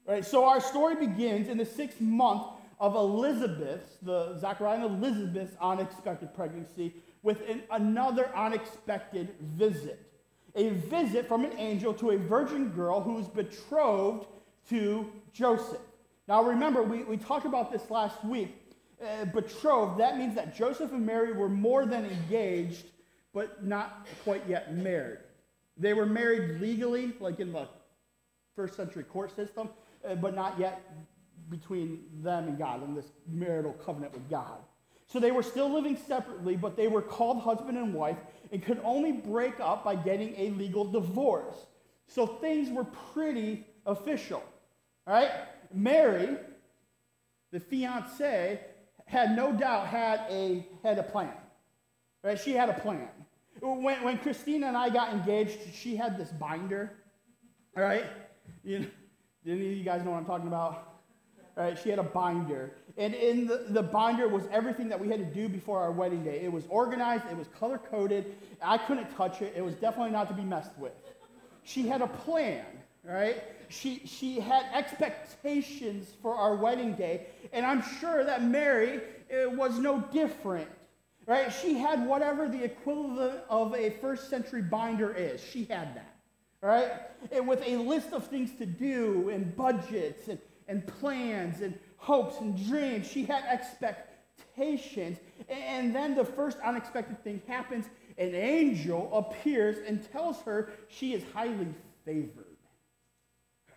Right, 0.10 0.26
so 0.26 0.46
our 0.46 0.60
story 0.60 0.96
begins 0.96 1.50
in 1.50 1.60
the 1.60 1.66
sixth 1.66 2.02
month 2.02 2.42
of 2.80 2.96
Elizabeth's, 2.96 3.98
the 4.02 4.40
Zechariah 4.40 4.84
and 4.84 5.04
Elizabeth's 5.04 5.56
unexpected 5.62 6.34
pregnancy, 6.34 6.96
with 7.22 7.48
an, 7.48 7.62
another 7.70 8.36
unexpected 8.36 9.36
visit. 9.40 10.12
A 10.56 10.70
visit 10.70 11.28
from 11.28 11.46
an 11.46 11.52
angel 11.60 11.94
to 11.94 12.10
a 12.10 12.18
virgin 12.18 12.70
girl 12.70 13.02
who 13.02 13.20
is 13.20 13.28
betrothed 13.28 14.26
to 14.70 15.12
Joseph. 15.32 15.78
Now, 16.28 16.42
remember, 16.42 16.82
we, 16.82 17.04
we 17.04 17.16
talked 17.16 17.46
about 17.46 17.72
this 17.72 17.92
last 17.92 18.26
week. 18.26 18.56
Uh, 19.00 19.26
betrothed, 19.26 20.00
that 20.00 20.18
means 20.18 20.34
that 20.34 20.56
Joseph 20.56 20.92
and 20.92 21.06
Mary 21.06 21.34
were 21.34 21.50
more 21.50 21.86
than 21.86 22.06
engaged, 22.06 22.88
but 23.32 23.64
not 23.64 24.08
quite 24.24 24.42
yet 24.48 24.76
married. 24.76 25.20
They 25.78 25.94
were 25.94 26.08
married 26.08 26.60
legally, 26.60 27.14
like 27.20 27.40
in 27.40 27.52
the 27.52 27.68
first 28.56 28.76
century 28.76 29.04
court 29.04 29.36
system, 29.36 29.70
Uh, 30.08 30.16
but 30.16 30.36
not 30.36 30.60
yet 30.60 30.82
between 31.50 32.04
them 32.24 32.48
and 32.48 32.58
God 32.58 32.84
in 32.84 32.96
this 32.96 33.08
marital 33.28 33.74
covenant 33.74 34.14
with 34.14 34.30
God. 34.30 34.60
So 35.08 35.20
they 35.20 35.32
were 35.32 35.44
still 35.44 35.72
living 35.72 35.98
separately, 36.08 36.56
but 36.56 36.78
they 36.78 36.88
were 36.88 37.02
called 37.02 37.42
husband 37.42 37.78
and 37.78 37.94
wife 37.94 38.18
and 38.52 38.64
could 38.64 38.80
only 38.84 39.12
break 39.12 39.60
up 39.60 39.84
by 39.84 39.96
getting 39.96 40.36
a 40.38 40.52
legal 40.52 40.86
divorce. 40.86 41.56
So 42.08 42.28
things 42.28 42.70
were 42.70 42.86
pretty 43.14 43.66
official. 43.86 44.44
All 45.08 45.14
right? 45.16 45.32
Mary, 45.74 46.38
the 47.52 47.60
fiance, 47.60 48.60
had 49.06 49.36
no 49.36 49.52
doubt 49.52 49.88
had 49.88 50.26
a, 50.30 50.68
had 50.84 51.00
a 51.00 51.04
plan. 51.04 51.34
Right? 52.24 52.40
She 52.40 52.54
had 52.54 52.70
a 52.70 52.74
plan. 52.74 53.10
When, 53.62 54.04
when 54.04 54.18
Christina 54.20 54.68
and 54.68 54.78
I 54.78 54.90
got 54.90 55.12
engaged, 55.14 55.58
she 55.74 55.96
had 55.96 56.18
this 56.20 56.30
binder. 56.30 56.92
All 57.76 57.84
right? 57.84 58.06
You 58.64 58.80
know, 58.80 58.86
any 59.46 59.72
of 59.72 59.78
you 59.78 59.84
guys 59.84 60.04
know 60.04 60.12
what 60.12 60.18
I'm 60.18 60.26
talking 60.26 60.48
about? 60.48 60.86
Right? 61.56 61.78
She 61.78 61.90
had 61.90 62.00
a 62.00 62.04
binder. 62.04 62.72
And 62.98 63.14
in 63.14 63.48
the, 63.48 63.66
the 63.70 63.84
binder 63.84 64.28
was 64.28 64.44
everything 64.52 64.90
that 64.90 65.00
we 65.00 65.08
had 65.10 65.20
to 65.20 65.26
do 65.26 65.50
before 65.50 65.80
our 65.80 65.92
wedding 65.92 66.24
day. 66.24 66.42
It 66.42 66.52
was 66.52 66.66
organized, 66.70 67.24
it 67.30 67.38
was 67.38 67.48
color 67.60 67.78
coded. 67.78 68.36
I 68.62 68.78
couldn't 68.78 69.16
touch 69.16 69.42
it. 69.42 69.54
It 69.56 69.62
was 69.62 69.76
definitely 69.76 70.12
not 70.12 70.28
to 70.30 70.34
be 70.34 70.44
messed 70.44 70.78
with. 70.78 70.94
She 71.64 71.88
had 71.88 72.02
a 72.02 72.08
plan, 72.08 72.66
right? 73.04 73.44
She, 73.70 74.02
she 74.06 74.40
had 74.40 74.66
expectations 74.74 76.12
for 76.22 76.36
our 76.36 76.56
wedding 76.56 76.94
day. 76.94 77.28
And 77.54 77.66
I'm 77.66 77.84
sure 78.00 78.24
that 78.24 78.44
Mary 78.44 79.02
eh, 79.30 79.46
was 79.46 79.78
no 79.80 80.00
different, 80.12 80.70
right? 81.26 81.54
She 81.62 81.76
had 81.76 82.06
whatever 82.06 82.48
the 82.48 82.64
equivalent 82.64 83.42
of 83.50 83.76
a 83.76 83.92
first 84.02 84.30
century 84.30 84.62
binder 84.62 85.14
is. 85.14 85.42
She 85.42 85.66
had 85.66 85.96
that, 85.96 86.09
right? 86.62 86.92
And 87.32 87.48
with 87.48 87.62
a 87.66 87.78
list 87.78 88.14
of 88.14 88.28
things 88.28 88.52
to 88.60 88.66
do 88.66 89.30
and 89.30 89.56
budgets 89.56 90.28
and, 90.28 90.40
and 90.68 90.86
plans 90.86 91.62
and 91.62 91.78
hopes 92.00 92.40
and 92.40 92.58
dreams. 92.68 93.08
She 93.08 93.24
had 93.26 93.44
expectations. 93.46 95.20
And 95.48 95.94
then 95.94 96.16
the 96.16 96.26
first 96.26 96.58
unexpected 96.60 97.24
thing 97.24 97.42
happens. 97.48 97.86
An 98.18 98.34
angel 98.34 99.10
appears 99.14 99.78
and 99.86 100.10
tells 100.12 100.42
her 100.42 100.72
she 100.88 101.14
is 101.14 101.24
highly 101.34 101.68
favored. 102.06 102.46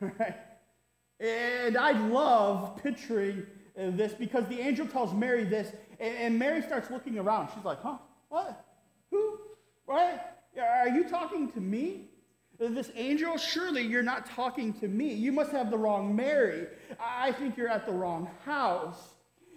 Right? 0.18 0.34
And 1.20 1.76
I 1.76 1.92
love 1.92 2.82
picturing 2.82 3.46
this 3.76 4.14
because 4.14 4.44
the 4.48 4.58
angel 4.58 4.84
tells 4.84 5.14
Mary 5.14 5.44
this, 5.44 5.70
and 6.00 6.36
Mary 6.36 6.60
starts 6.60 6.90
looking 6.90 7.20
around. 7.20 7.50
She's 7.54 7.64
like, 7.64 7.80
huh? 7.80 7.98
What? 8.28 8.64
Who? 9.12 9.38
What? 9.84 10.42
Are 10.60 10.88
you 10.88 11.08
talking 11.08 11.52
to 11.52 11.60
me? 11.60 12.08
This 12.70 12.92
angel, 12.94 13.36
surely 13.38 13.82
you're 13.82 14.04
not 14.04 14.26
talking 14.26 14.72
to 14.74 14.86
me. 14.86 15.12
You 15.12 15.32
must 15.32 15.50
have 15.50 15.68
the 15.68 15.76
wrong 15.76 16.14
Mary. 16.14 16.68
I 17.00 17.32
think 17.32 17.56
you're 17.56 17.68
at 17.68 17.86
the 17.86 17.92
wrong 17.92 18.30
house. 18.44 19.14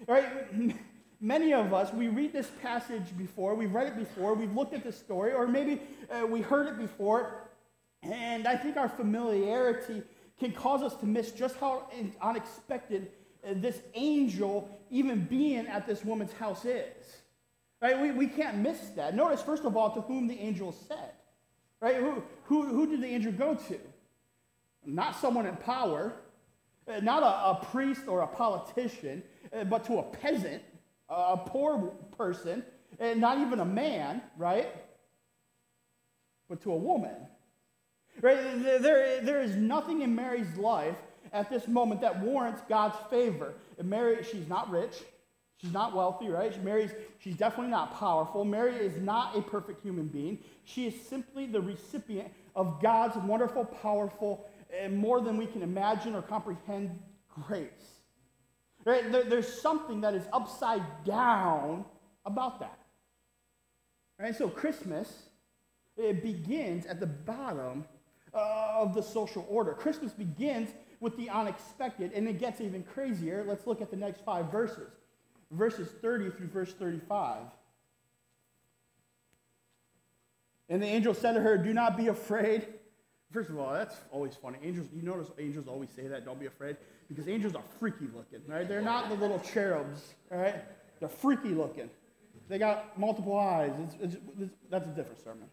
Right? 0.08 0.26
Many 1.22 1.54
of 1.54 1.72
us, 1.72 1.94
we 1.94 2.08
read 2.08 2.34
this 2.34 2.50
passage 2.62 3.16
before, 3.18 3.56
we've 3.56 3.74
read 3.74 3.88
it 3.88 3.96
before, 3.96 4.34
we've 4.34 4.54
looked 4.54 4.74
at 4.74 4.84
this 4.84 4.98
story, 4.98 5.34
or 5.34 5.48
maybe 5.48 5.82
uh, 6.12 6.26
we 6.26 6.42
heard 6.42 6.68
it 6.68 6.78
before, 6.78 7.48
and 8.04 8.48
I 8.48 8.58
think 8.58 8.76
our 8.76 8.90
familiarity 8.90 10.04
can 10.40 10.52
cause 10.52 10.84
us 10.84 10.96
to 10.98 11.06
miss 11.06 11.32
just 11.32 11.56
how 11.58 11.90
unexpected 12.22 13.12
uh, 13.48 13.54
this 13.56 13.80
angel 13.94 14.70
even 14.90 15.22
being 15.22 15.68
at 15.68 15.88
this 15.88 16.04
woman's 16.04 16.34
house 16.34 16.66
is. 16.66 17.22
Right? 17.82 18.00
We, 18.00 18.12
we 18.12 18.28
can't 18.28 18.58
miss 18.58 18.80
that. 18.96 19.16
Notice, 19.16 19.42
first 19.42 19.64
of 19.64 19.78
all, 19.78 19.92
to 19.92 20.02
whom 20.02 20.28
the 20.28 20.38
angel 20.38 20.72
said. 20.72 21.14
Right? 21.86 21.98
Who, 21.98 22.24
who, 22.46 22.66
who 22.66 22.88
did 22.88 23.02
the 23.02 23.06
angel 23.06 23.32
go 23.32 23.54
to? 23.54 23.80
Not 24.88 25.16
someone 25.18 25.46
in 25.46 25.56
power, 25.56 26.14
uh, 26.92 27.00
not 27.02 27.22
a, 27.22 27.52
a 27.52 27.66
priest 27.66 28.08
or 28.08 28.22
a 28.22 28.28
politician, 28.28 29.22
uh, 29.56 29.66
but 29.66 29.86
to 29.86 30.00
a 30.00 30.04
peasant, 30.04 30.64
a 31.10 31.38
poor 31.38 31.94
person, 32.18 32.64
and 32.98 33.22
not 33.22 33.38
even 33.38 33.60
a 33.60 33.66
man, 33.66 34.24
right? 34.36 34.68
But 36.50 36.60
to 36.64 36.72
a 36.72 36.76
woman. 36.76 37.14
Right? 38.20 38.40
There, 38.64 39.22
there 39.22 39.44
is 39.44 39.56
nothing 39.56 40.02
in 40.02 40.16
Mary's 40.16 40.58
life 40.58 40.98
at 41.34 41.52
this 41.52 41.68
moment 41.68 42.02
that 42.02 42.20
warrants 42.20 42.64
God's 42.68 42.98
favor. 43.12 43.54
Mary, 43.84 44.24
she's 44.24 44.48
not 44.48 44.72
rich. 44.72 45.04
She's 45.58 45.72
not 45.72 45.96
wealthy, 45.96 46.28
right? 46.28 46.54
She 46.54 46.60
marries, 46.60 46.92
she's 47.20 47.38
definitely 47.38 47.72
not 47.72 47.98
powerful. 47.98 48.44
Mary 48.44 48.76
is 48.76 48.98
not 48.98 49.38
a 49.38 49.42
perfect 49.42 49.82
human 49.82 50.08
being. 50.08 50.40
She 50.66 50.88
is 50.88 51.02
simply 51.08 51.46
the 51.46 51.62
recipient 51.62 52.32
of 52.56 52.82
God's 52.82 53.16
wonderful, 53.18 53.64
powerful, 53.66 54.46
and 54.78 54.98
more 54.98 55.22
than 55.22 55.38
we 55.38 55.46
can 55.46 55.62
imagine 55.62 56.14
or 56.14 56.22
comprehend 56.22 57.00
grace. 57.30 57.70
Right? 58.84 59.10
There, 59.12 59.24
there's 59.24 59.62
something 59.62 60.02
that 60.02 60.14
is 60.14 60.24
upside 60.34 60.84
down 61.06 61.86
about 62.26 62.60
that. 62.60 62.78
Right? 64.20 64.36
So 64.36 64.50
Christmas, 64.50 65.30
it 65.96 66.22
begins 66.22 66.86
at 66.86 67.00
the 67.00 67.08
bottom 67.08 67.86
uh, 68.34 68.74
of 68.76 68.94
the 68.94 69.02
social 69.02 69.46
order. 69.50 69.74
Christmas 69.74 70.12
begins 70.12 70.70
with 71.00 71.16
the 71.16 71.30
unexpected, 71.30 72.12
and 72.14 72.28
it 72.28 72.40
gets 72.40 72.60
even 72.60 72.84
crazier. 72.84 73.46
Let's 73.48 73.66
look 73.66 73.82
at 73.82 73.90
the 73.90 73.98
next 73.98 74.24
five 74.26 74.52
verses 74.52 74.92
verses 75.56 75.90
30 76.02 76.32
through 76.32 76.48
verse 76.48 76.74
35. 76.74 77.44
And 80.70 80.82
the 80.82 80.88
angel 80.88 81.14
said 81.14 81.34
to 81.34 81.42
her, 81.42 81.58
Do 81.58 81.74
not 81.74 81.98
be 81.98 82.08
afraid. 82.08 82.68
First 83.32 83.50
of 83.50 83.60
all, 83.60 83.74
that's 83.74 83.96
always 84.12 84.36
funny. 84.36 84.58
Angels, 84.64 84.88
you 84.94 85.02
notice 85.02 85.30
angels 85.38 85.68
always 85.68 85.90
say 85.90 86.08
that, 86.08 86.26
don't 86.26 86.40
be 86.40 86.46
afraid, 86.46 86.78
because 87.10 87.28
angels 87.28 87.54
are 87.54 87.64
freaky 87.80 88.08
looking, 88.16 88.40
right? 88.48 88.68
They're 88.68 88.82
not 88.82 89.10
the 89.10 89.16
little 89.16 89.40
cherubs, 89.40 90.14
right? 90.30 90.64
They're 91.00 91.10
freaky 91.10 91.50
looking. 91.50 91.90
They 92.48 92.58
got 92.58 92.98
multiple 92.98 93.38
eyes. 93.38 93.74
It's, 93.84 93.96
it's, 94.02 94.16
it's, 94.40 94.54
that's 94.70 94.86
a 94.86 94.92
different 94.92 95.24
sermon. 95.24 95.48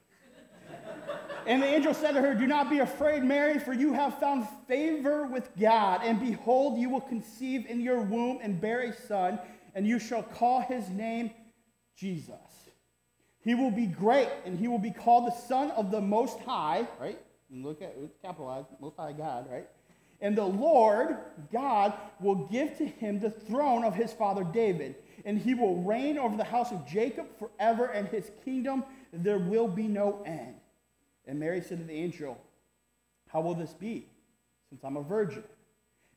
and 1.46 1.62
the 1.62 1.66
angel 1.66 1.92
said 1.92 2.12
to 2.12 2.20
her, 2.20 2.34
Do 2.34 2.46
not 2.46 2.70
be 2.70 2.78
afraid, 2.78 3.24
Mary, 3.24 3.58
for 3.58 3.72
you 3.72 3.92
have 3.94 4.18
found 4.18 4.46
favor 4.68 5.26
with 5.26 5.50
God. 5.58 6.02
And 6.04 6.20
behold, 6.20 6.78
you 6.78 6.88
will 6.88 7.00
conceive 7.00 7.66
in 7.66 7.80
your 7.80 8.00
womb 8.00 8.38
and 8.42 8.60
bear 8.60 8.80
a 8.80 8.92
son 8.94 9.38
and 9.74 9.86
you 9.86 9.98
shall 9.98 10.22
call 10.22 10.60
his 10.60 10.88
name 10.88 11.30
Jesus. 11.96 12.36
He 13.44 13.54
will 13.54 13.70
be 13.70 13.86
great, 13.86 14.28
and 14.44 14.58
he 14.58 14.68
will 14.68 14.78
be 14.78 14.92
called 14.92 15.26
the 15.26 15.36
Son 15.36 15.70
of 15.72 15.90
the 15.90 16.00
Most 16.00 16.38
High, 16.40 16.86
right? 17.00 17.18
And 17.50 17.64
look 17.64 17.82
at 17.82 17.94
it, 17.98 18.10
capitalized, 18.22 18.68
Most 18.80 18.96
High 18.96 19.12
God, 19.12 19.50
right? 19.50 19.68
And 20.20 20.38
the 20.38 20.44
Lord 20.44 21.16
God 21.52 21.92
will 22.20 22.46
give 22.46 22.78
to 22.78 22.86
him 22.86 23.18
the 23.18 23.30
throne 23.30 23.82
of 23.82 23.94
his 23.94 24.12
father 24.12 24.44
David, 24.44 24.94
and 25.24 25.36
he 25.36 25.54
will 25.54 25.82
reign 25.82 26.16
over 26.18 26.36
the 26.36 26.44
house 26.44 26.70
of 26.70 26.86
Jacob 26.86 27.26
forever, 27.38 27.86
and 27.86 28.06
his 28.08 28.30
kingdom 28.44 28.84
there 29.12 29.38
will 29.38 29.66
be 29.66 29.88
no 29.88 30.22
end. 30.24 30.54
And 31.26 31.40
Mary 31.40 31.60
said 31.60 31.78
to 31.78 31.84
the 31.84 31.92
angel, 31.92 32.40
How 33.28 33.40
will 33.40 33.54
this 33.54 33.72
be, 33.72 34.06
since 34.68 34.84
I'm 34.84 34.96
a 34.96 35.02
virgin? 35.02 35.42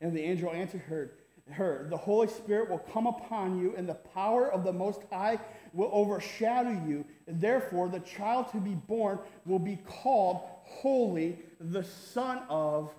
And 0.02 0.16
the 0.16 0.22
angel 0.22 0.52
answered 0.52 0.82
her, 0.82 1.12
her. 1.52 1.88
The 1.90 1.98
Holy 1.98 2.28
Spirit 2.28 2.70
will 2.70 2.80
come 2.80 3.08
upon 3.08 3.60
you, 3.60 3.76
and 3.78 3.88
the 3.88 3.94
power 3.94 4.52
of 4.52 4.64
the 4.64 4.74
Most 4.74 5.02
High 5.12 5.40
will 5.74 5.90
overshadow 5.92 6.72
you. 6.88 7.06
Therefore, 7.28 7.88
the 7.88 8.00
child 8.00 8.52
to 8.52 8.58
be 8.58 8.76
born 8.76 9.20
will 9.46 9.60
be 9.60 9.78
called 9.86 10.42
Holy, 10.64 11.40
the 11.60 11.84
Son 11.84 12.42
of 12.50 12.94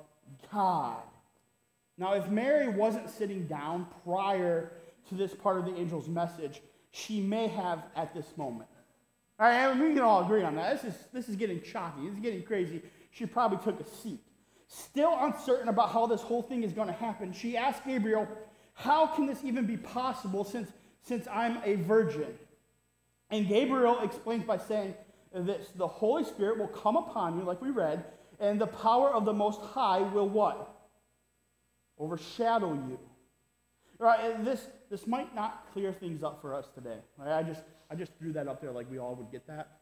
God. 0.52 1.02
Now, 1.98 2.14
if 2.14 2.28
Mary 2.28 2.68
wasn't 2.68 3.10
sitting 3.10 3.46
down 3.46 3.86
prior 4.04 4.72
to 5.08 5.14
this 5.14 5.34
part 5.34 5.58
of 5.58 5.64
the 5.64 5.72
angel's 5.72 6.08
message, 6.08 6.60
she 6.92 7.20
may 7.20 7.48
have 7.48 7.84
at 7.96 8.14
this 8.14 8.36
moment. 8.36 8.68
All 9.38 9.46
right, 9.46 9.74
we 9.74 9.92
can 9.92 10.00
all 10.00 10.24
agree 10.24 10.42
on 10.42 10.54
that. 10.56 10.82
This 10.82 10.94
is, 10.94 11.00
this 11.12 11.28
is 11.28 11.36
getting 11.36 11.60
choppy. 11.60 12.06
This 12.06 12.14
is 12.14 12.20
getting 12.20 12.42
crazy. 12.42 12.82
She 13.10 13.26
probably 13.26 13.58
took 13.58 13.80
a 13.80 13.88
seat. 13.88 14.20
Still 14.68 15.16
uncertain 15.20 15.68
about 15.68 15.90
how 15.90 16.06
this 16.06 16.22
whole 16.22 16.42
thing 16.42 16.62
is 16.62 16.72
going 16.72 16.88
to 16.88 16.94
happen, 16.94 17.32
she 17.32 17.56
asked 17.56 17.84
Gabriel, 17.86 18.26
How 18.74 19.06
can 19.06 19.26
this 19.26 19.44
even 19.44 19.64
be 19.66 19.76
possible 19.76 20.44
since, 20.44 20.70
since 21.02 21.26
I'm 21.28 21.58
a 21.64 21.76
virgin? 21.76 22.34
And 23.30 23.48
Gabriel 23.48 24.00
explains 24.02 24.44
by 24.44 24.58
saying 24.58 24.94
this 25.32 25.68
the 25.76 25.86
Holy 25.86 26.24
Spirit 26.24 26.58
will 26.58 26.68
come 26.68 26.96
upon 26.96 27.38
you, 27.38 27.44
like 27.44 27.60
we 27.60 27.70
read, 27.70 28.04
and 28.40 28.60
the 28.60 28.66
power 28.66 29.12
of 29.12 29.24
the 29.24 29.32
Most 29.32 29.60
High 29.60 30.00
will 30.00 30.28
what? 30.28 30.72
Overshadow 31.98 32.74
you. 32.74 32.98
Right, 33.98 34.44
this, 34.44 34.66
this 34.90 35.06
might 35.06 35.34
not 35.34 35.66
clear 35.72 35.92
things 35.92 36.22
up 36.22 36.42
for 36.42 36.54
us 36.54 36.66
today. 36.74 36.98
Right? 37.16 37.38
I, 37.38 37.42
just, 37.42 37.62
I 37.90 37.94
just 37.94 38.12
threw 38.18 38.32
that 38.34 38.46
up 38.46 38.60
there 38.60 38.70
like 38.70 38.90
we 38.90 38.98
all 38.98 39.14
would 39.14 39.30
get 39.32 39.46
that. 39.46 39.78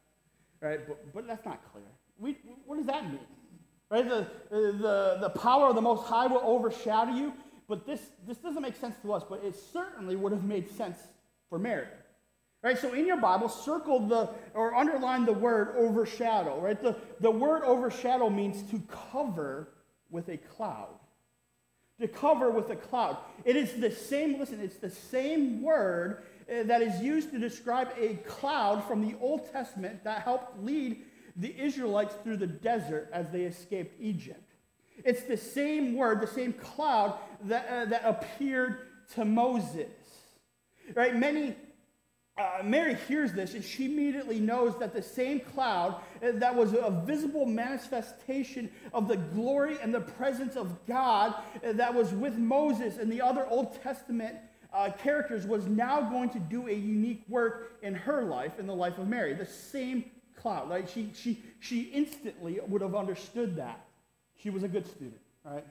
Right? 0.60 0.86
But, 0.86 1.12
but 1.12 1.26
that's 1.26 1.44
not 1.44 1.60
clear. 1.72 1.84
We, 2.16 2.38
what 2.64 2.76
does 2.76 2.86
that 2.86 3.10
mean? 3.10 3.18
Right? 3.94 4.08
The, 4.08 4.26
the, 4.50 5.18
the 5.20 5.30
power 5.30 5.68
of 5.68 5.76
the 5.76 5.80
Most 5.80 6.08
High 6.08 6.26
will 6.26 6.42
overshadow 6.42 7.12
you. 7.12 7.32
But 7.68 7.86
this, 7.86 8.00
this 8.26 8.38
doesn't 8.38 8.60
make 8.60 8.74
sense 8.74 8.96
to 9.02 9.12
us, 9.12 9.22
but 9.30 9.44
it 9.44 9.54
certainly 9.54 10.16
would 10.16 10.32
have 10.32 10.42
made 10.42 10.68
sense 10.68 10.98
for 11.48 11.60
Mary. 11.60 11.86
Right? 12.60 12.76
So 12.76 12.92
in 12.92 13.06
your 13.06 13.18
Bible, 13.18 13.48
circle 13.48 14.00
the 14.00 14.30
or 14.52 14.74
underline 14.74 15.24
the 15.26 15.32
word 15.32 15.76
overshadow. 15.76 16.60
Right? 16.60 16.82
The, 16.82 16.96
the 17.20 17.30
word 17.30 17.62
overshadow 17.62 18.30
means 18.30 18.68
to 18.72 18.82
cover 19.12 19.68
with 20.10 20.28
a 20.28 20.38
cloud. 20.38 20.98
To 22.00 22.08
cover 22.08 22.50
with 22.50 22.70
a 22.70 22.76
cloud. 22.76 23.16
It 23.44 23.54
is 23.54 23.74
the 23.74 23.92
same, 23.92 24.40
listen, 24.40 24.58
it's 24.58 24.78
the 24.78 24.90
same 24.90 25.62
word 25.62 26.24
uh, 26.50 26.64
that 26.64 26.82
is 26.82 27.00
used 27.00 27.30
to 27.30 27.38
describe 27.38 27.90
a 27.96 28.14
cloud 28.26 28.82
from 28.88 29.06
the 29.06 29.16
Old 29.20 29.52
Testament 29.52 30.02
that 30.02 30.22
helped 30.22 30.60
lead 30.64 31.04
the 31.36 31.54
Israelites 31.60 32.14
through 32.22 32.36
the 32.36 32.46
desert 32.46 33.10
as 33.12 33.30
they 33.30 33.42
escaped 33.42 34.00
Egypt. 34.00 34.54
It's 35.04 35.22
the 35.22 35.36
same 35.36 35.94
word, 35.96 36.20
the 36.20 36.26
same 36.26 36.52
cloud 36.52 37.18
that, 37.44 37.68
uh, 37.68 37.84
that 37.86 38.02
appeared 38.04 38.78
to 39.14 39.24
Moses. 39.24 39.90
Right? 40.94 41.16
Many, 41.16 41.56
uh, 42.38 42.60
Mary 42.62 42.96
hears 43.08 43.32
this 43.32 43.54
and 43.54 43.64
she 43.64 43.86
immediately 43.86 44.38
knows 44.38 44.78
that 44.78 44.94
the 44.94 45.02
same 45.02 45.40
cloud 45.40 45.96
uh, 46.22 46.32
that 46.34 46.54
was 46.54 46.72
a 46.72 47.02
visible 47.04 47.46
manifestation 47.46 48.70
of 48.92 49.08
the 49.08 49.16
glory 49.16 49.78
and 49.82 49.92
the 49.92 50.00
presence 50.00 50.54
of 50.54 50.86
God 50.86 51.34
uh, 51.66 51.72
that 51.72 51.92
was 51.92 52.12
with 52.12 52.36
Moses 52.36 52.98
and 52.98 53.10
the 53.10 53.20
other 53.20 53.46
Old 53.48 53.80
Testament 53.82 54.36
uh, 54.72 54.90
characters 54.90 55.46
was 55.46 55.66
now 55.66 56.00
going 56.00 56.28
to 56.30 56.38
do 56.38 56.68
a 56.68 56.72
unique 56.72 57.22
work 57.28 57.78
in 57.82 57.94
her 57.94 58.24
life, 58.24 58.58
in 58.58 58.66
the 58.66 58.74
life 58.74 58.98
of 58.98 59.06
Mary. 59.06 59.32
The 59.32 59.46
same 59.46 60.04
Right? 60.44 60.88
She, 60.88 61.10
she, 61.14 61.42
she 61.60 61.82
instantly 61.82 62.60
would 62.66 62.82
have 62.82 62.94
understood 62.94 63.56
that. 63.56 63.86
She 64.42 64.50
was 64.50 64.62
a 64.62 64.68
good 64.68 64.86
student, 64.86 65.20
right? 65.44 65.64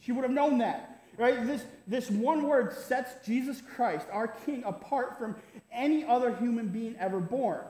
She 0.00 0.12
would 0.12 0.22
have 0.22 0.32
known 0.32 0.58
that. 0.58 1.02
Right? 1.16 1.46
This, 1.46 1.64
this 1.86 2.10
one 2.10 2.42
word 2.42 2.72
sets 2.72 3.24
Jesus 3.24 3.62
Christ, 3.76 4.06
our 4.10 4.28
King, 4.28 4.64
apart 4.66 5.18
from 5.18 5.36
any 5.72 6.04
other 6.04 6.34
human 6.34 6.68
being 6.68 6.96
ever 6.98 7.20
born. 7.20 7.60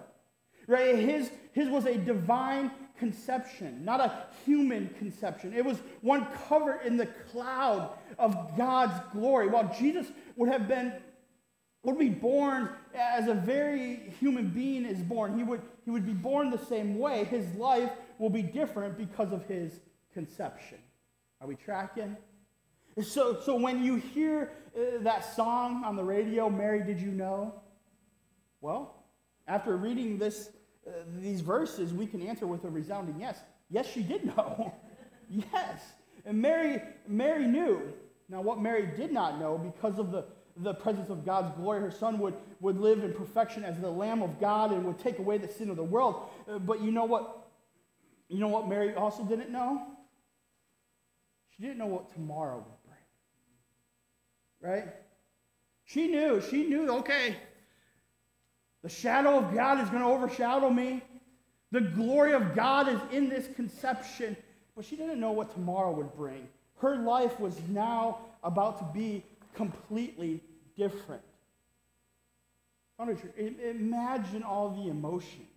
Right? 0.66 0.96
His, 0.96 1.30
his 1.52 1.68
was 1.68 1.84
a 1.84 1.96
divine 1.96 2.70
conception, 2.98 3.84
not 3.84 4.00
a 4.00 4.26
human 4.46 4.88
conception. 4.98 5.52
It 5.52 5.64
was 5.64 5.78
one 6.00 6.26
covered 6.48 6.80
in 6.86 6.96
the 6.96 7.06
cloud 7.06 7.90
of 8.18 8.56
God's 8.56 8.98
glory. 9.12 9.48
While 9.48 9.74
Jesus 9.78 10.06
would 10.36 10.48
have 10.48 10.66
been 10.66 10.92
would 11.84 11.98
be 11.98 12.08
born 12.08 12.70
as 12.94 13.28
a 13.28 13.34
very 13.34 14.12
human 14.18 14.48
being 14.48 14.84
is 14.84 14.98
born. 14.98 15.36
He 15.36 15.44
would, 15.44 15.60
he 15.84 15.90
would 15.90 16.06
be 16.06 16.12
born 16.12 16.50
the 16.50 16.58
same 16.58 16.98
way. 16.98 17.24
His 17.24 17.54
life 17.54 17.90
will 18.18 18.30
be 18.30 18.42
different 18.42 18.96
because 18.96 19.32
of 19.32 19.44
his 19.46 19.80
conception. 20.12 20.78
Are 21.40 21.46
we 21.46 21.56
tracking? 21.56 22.16
So, 23.02 23.40
so 23.44 23.56
when 23.56 23.84
you 23.84 23.96
hear 23.96 24.52
uh, 24.76 25.02
that 25.02 25.34
song 25.34 25.84
on 25.84 25.96
the 25.96 26.04
radio, 26.04 26.48
Mary, 26.48 26.82
did 26.82 27.00
you 27.00 27.10
know? 27.10 27.60
Well, 28.60 29.04
after 29.46 29.76
reading 29.76 30.16
this, 30.16 30.50
uh, 30.86 30.90
these 31.18 31.40
verses, 31.40 31.92
we 31.92 32.06
can 32.06 32.22
answer 32.22 32.46
with 32.46 32.64
a 32.64 32.70
resounding 32.70 33.20
yes. 33.20 33.40
Yes, 33.68 33.90
she 33.92 34.02
did 34.02 34.24
know. 34.24 34.74
yes. 35.28 35.82
And 36.24 36.40
Mary, 36.40 36.80
Mary 37.06 37.46
knew. 37.46 37.92
Now, 38.28 38.40
what 38.40 38.60
Mary 38.60 38.88
did 38.96 39.12
not 39.12 39.38
know, 39.38 39.58
because 39.58 39.98
of 39.98 40.12
the 40.12 40.24
the 40.56 40.74
presence 40.74 41.10
of 41.10 41.24
God's 41.24 41.54
glory. 41.56 41.80
Her 41.80 41.90
son 41.90 42.18
would, 42.18 42.34
would 42.60 42.78
live 42.78 43.02
in 43.02 43.12
perfection 43.12 43.64
as 43.64 43.78
the 43.78 43.90
Lamb 43.90 44.22
of 44.22 44.40
God 44.40 44.72
and 44.72 44.84
would 44.84 44.98
take 44.98 45.18
away 45.18 45.38
the 45.38 45.48
sin 45.48 45.70
of 45.70 45.76
the 45.76 45.84
world. 45.84 46.28
Uh, 46.48 46.58
but 46.58 46.80
you 46.80 46.90
know 46.90 47.04
what? 47.04 47.48
You 48.28 48.38
know 48.38 48.48
what 48.48 48.68
Mary 48.68 48.94
also 48.94 49.24
didn't 49.24 49.50
know? 49.50 49.82
She 51.56 51.62
didn't 51.62 51.78
know 51.78 51.86
what 51.86 52.12
tomorrow 52.12 52.56
would 52.56 52.90
bring. 54.60 54.72
Right? 54.72 54.94
She 55.84 56.08
knew. 56.08 56.42
She 56.50 56.64
knew, 56.64 56.90
okay, 56.90 57.36
the 58.82 58.88
shadow 58.88 59.38
of 59.38 59.54
God 59.54 59.80
is 59.80 59.88
going 59.88 60.02
to 60.02 60.08
overshadow 60.08 60.70
me. 60.70 61.02
The 61.70 61.80
glory 61.80 62.32
of 62.32 62.54
God 62.54 62.88
is 62.88 63.00
in 63.12 63.28
this 63.28 63.48
conception. 63.56 64.36
But 64.76 64.84
she 64.84 64.96
didn't 64.96 65.20
know 65.20 65.32
what 65.32 65.52
tomorrow 65.52 65.92
would 65.92 66.14
bring. 66.14 66.48
Her 66.78 66.96
life 66.96 67.38
was 67.38 67.58
now 67.68 68.18
about 68.42 68.78
to 68.78 68.98
be 68.98 69.24
completely 69.54 70.42
different. 70.76 71.22
Imagine 72.98 74.42
all 74.42 74.70
the 74.70 74.90
emotions. 74.90 75.48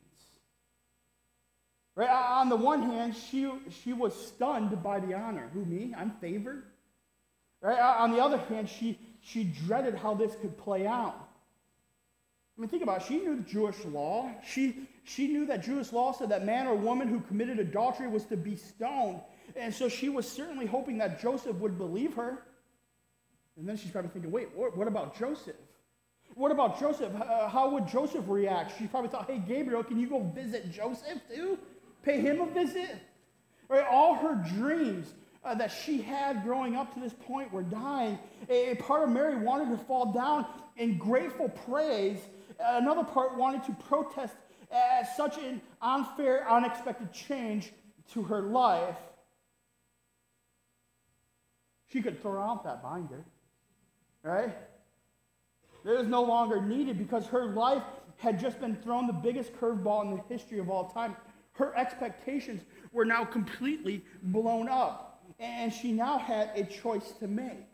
Right? 1.96 2.10
On 2.10 2.50
the 2.50 2.56
one 2.56 2.84
hand, 2.84 3.16
she, 3.16 3.52
she 3.84 3.94
was 3.94 4.14
stunned 4.28 4.84
by 4.84 5.00
the 5.00 5.16
honor. 5.16 5.50
Who, 5.54 5.66
me? 5.66 5.96
I'm 5.98 6.12
favored. 6.22 6.64
Right? 7.62 7.80
On 7.80 8.12
the 8.12 8.22
other 8.22 8.38
hand, 8.38 8.70
she, 8.70 9.00
she 9.22 9.44
dreaded 9.44 9.96
how 9.96 10.14
this 10.14 10.36
could 10.36 10.58
play 10.58 10.86
out. 10.86 11.28
I 12.56 12.62
mean, 12.62 12.70
think 12.70 12.84
about 12.84 13.02
it. 13.02 13.08
She 13.08 13.18
knew 13.18 13.40
Jewish 13.42 13.84
law. 13.86 14.32
She, 14.46 14.88
she 15.04 15.28
knew 15.28 15.46
that 15.48 15.64
Jewish 15.64 15.92
law 15.92 16.12
said 16.12 16.30
that 16.30 16.46
man 16.46 16.68
or 16.68 16.76
woman 16.76 17.08
who 17.08 17.20
committed 17.22 17.60
adultery 17.60 18.08
was 18.08 18.26
to 18.26 18.38
be 18.38 18.56
stoned. 18.56 19.22
And 19.56 19.74
so 19.74 19.90
she 19.90 20.10
was 20.10 20.30
certainly 20.30 20.66
hoping 20.66 20.98
that 21.00 21.22
Joseph 21.22 21.56
would 21.58 21.78
believe 21.78 22.16
her. 22.16 22.44
And 23.58 23.68
then 23.68 23.76
she's 23.76 23.92
probably 23.92 24.12
thinking, 24.12 24.32
wait, 24.32 24.50
what, 24.56 24.88
about 24.88 25.18
Joseph? 25.18 25.56
What 26.36 26.52
about 26.52 26.80
Joseph? 26.80 27.12
Uh, 27.16 27.48
how 27.50 27.72
would 27.72 27.88
Joseph 27.88 28.26
react? 28.28 28.78
She 28.78 28.86
probably 28.86 29.10
thought, 29.10 29.30
hey, 29.30 29.40
Gabriel, 29.40 29.84
can 29.84 30.00
you 30.00 30.08
go 30.08 30.20
visit 30.20 30.72
Joseph 30.72 31.20
too? 31.34 31.58
Pay 32.04 32.22
him 32.22 32.40
a 32.42 32.46
visit? 32.46 32.96
Right? 33.68 33.86
All 33.90 34.14
her 34.14 34.36
dreams 34.56 35.12
uh, 35.44 35.56
that 35.56 35.72
she 35.72 36.02
had 36.02 36.44
growing 36.44 36.76
up 36.76 36.94
to 36.94 37.00
this 37.00 37.14
point 37.14 37.52
were 37.52 37.64
dying. 37.64 38.20
A, 38.48 38.72
a, 38.72 38.76
part 38.76 39.04
of 39.04 39.10
Mary 39.10 39.36
wanted 39.36 39.76
to 39.76 39.84
fall 39.86 40.12
down 40.12 40.46
in 40.78 40.98
grateful 40.98 41.50
praise. 41.50 42.20
Another 42.60 43.04
part 43.04 43.36
wanted 43.38 43.64
to 43.64 43.72
protest 43.88 44.36
at 44.72 45.16
such 45.16 45.38
an 45.38 45.62
unfair, 45.82 46.48
unexpected 46.50 47.12
change 47.12 47.72
to 48.14 48.22
her 48.24 48.42
life. 48.42 48.98
She 51.92 52.02
could 52.02 52.22
throw 52.22 52.42
out 52.42 52.64
that 52.66 52.84
binder 52.84 53.24
right? 54.28 54.56
It 55.86 55.90
was 55.90 56.08
no 56.08 56.24
longer 56.24 56.62
needed 56.62 56.98
because 56.98 57.26
her 57.28 57.46
life 57.46 57.84
had 58.18 58.40
just 58.40 58.60
been 58.60 58.76
thrown 58.76 59.08
the 59.08 59.14
biggest 59.14 59.54
curveball 59.54 60.04
in 60.04 60.18
the 60.18 60.24
history 60.28 60.60
of 60.60 60.70
all 60.70 60.90
time. 60.90 61.16
Her 61.54 61.76
expectations 61.76 62.62
were 62.92 63.06
now 63.06 63.24
completely 63.24 64.04
blown 64.24 64.68
up, 64.68 65.24
and 65.40 65.72
she 65.72 65.92
now 65.92 66.18
had 66.18 66.52
a 66.56 66.64
choice 66.64 67.14
to 67.20 67.28
make. 67.28 67.68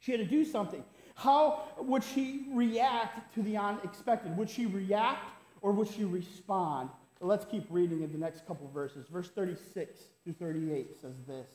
She 0.00 0.12
had 0.12 0.20
to 0.20 0.26
do 0.26 0.44
something. 0.44 0.84
How 1.14 1.62
would 1.78 2.02
she 2.02 2.46
react 2.52 3.34
to 3.34 3.42
the 3.42 3.56
unexpected? 3.56 4.36
Would 4.36 4.50
she 4.50 4.66
react 4.66 5.30
or 5.60 5.72
would 5.72 5.88
she 5.88 6.04
respond? 6.04 6.90
Let's 7.20 7.44
keep 7.44 7.66
reading 7.70 8.02
in 8.02 8.10
the 8.10 8.18
next 8.18 8.46
couple 8.46 8.68
verses. 8.74 9.06
Verse 9.06 9.30
36 9.30 10.00
through 10.24 10.32
38 10.32 11.00
says 11.00 11.14
this 11.26 11.46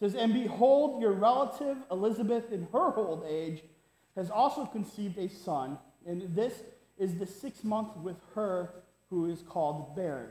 says, 0.00 0.14
And 0.14 0.32
behold, 0.32 1.00
your 1.00 1.12
relative 1.12 1.76
Elizabeth 1.90 2.52
in 2.52 2.66
her 2.72 2.94
old 2.96 3.24
age 3.28 3.62
has 4.16 4.30
also 4.30 4.66
conceived 4.66 5.18
a 5.18 5.28
son, 5.28 5.78
and 6.06 6.34
this 6.34 6.62
is 6.98 7.16
the 7.18 7.26
sixth 7.26 7.64
month 7.64 7.96
with 7.96 8.16
her 8.34 8.70
who 9.10 9.26
is 9.26 9.42
called 9.42 9.96
barren. 9.96 10.30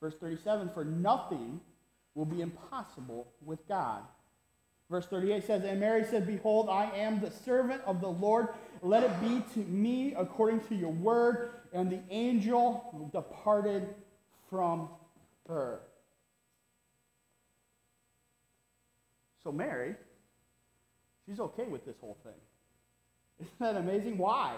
Verse 0.00 0.14
37 0.18 0.70
For 0.70 0.84
nothing 0.84 1.60
will 2.14 2.24
be 2.24 2.40
impossible 2.40 3.28
with 3.44 3.66
God. 3.68 4.02
Verse 4.90 5.06
38 5.06 5.44
says, 5.44 5.64
And 5.64 5.80
Mary 5.80 6.04
said, 6.04 6.26
Behold, 6.26 6.68
I 6.68 6.90
am 6.94 7.20
the 7.20 7.30
servant 7.30 7.82
of 7.86 8.00
the 8.00 8.08
Lord. 8.08 8.48
Let 8.82 9.02
it 9.02 9.20
be 9.20 9.42
to 9.54 9.68
me 9.68 10.14
according 10.16 10.60
to 10.68 10.76
your 10.76 10.92
word. 10.92 11.50
And 11.72 11.90
the 11.90 12.00
angel 12.08 13.10
departed 13.12 13.94
from 14.48 14.88
her. 15.48 15.80
So, 19.46 19.52
Mary, 19.52 19.94
she's 21.24 21.38
okay 21.38 21.66
with 21.66 21.86
this 21.86 21.94
whole 22.00 22.18
thing. 22.24 22.32
Isn't 23.38 23.58
that 23.60 23.76
amazing? 23.76 24.18
Why? 24.18 24.56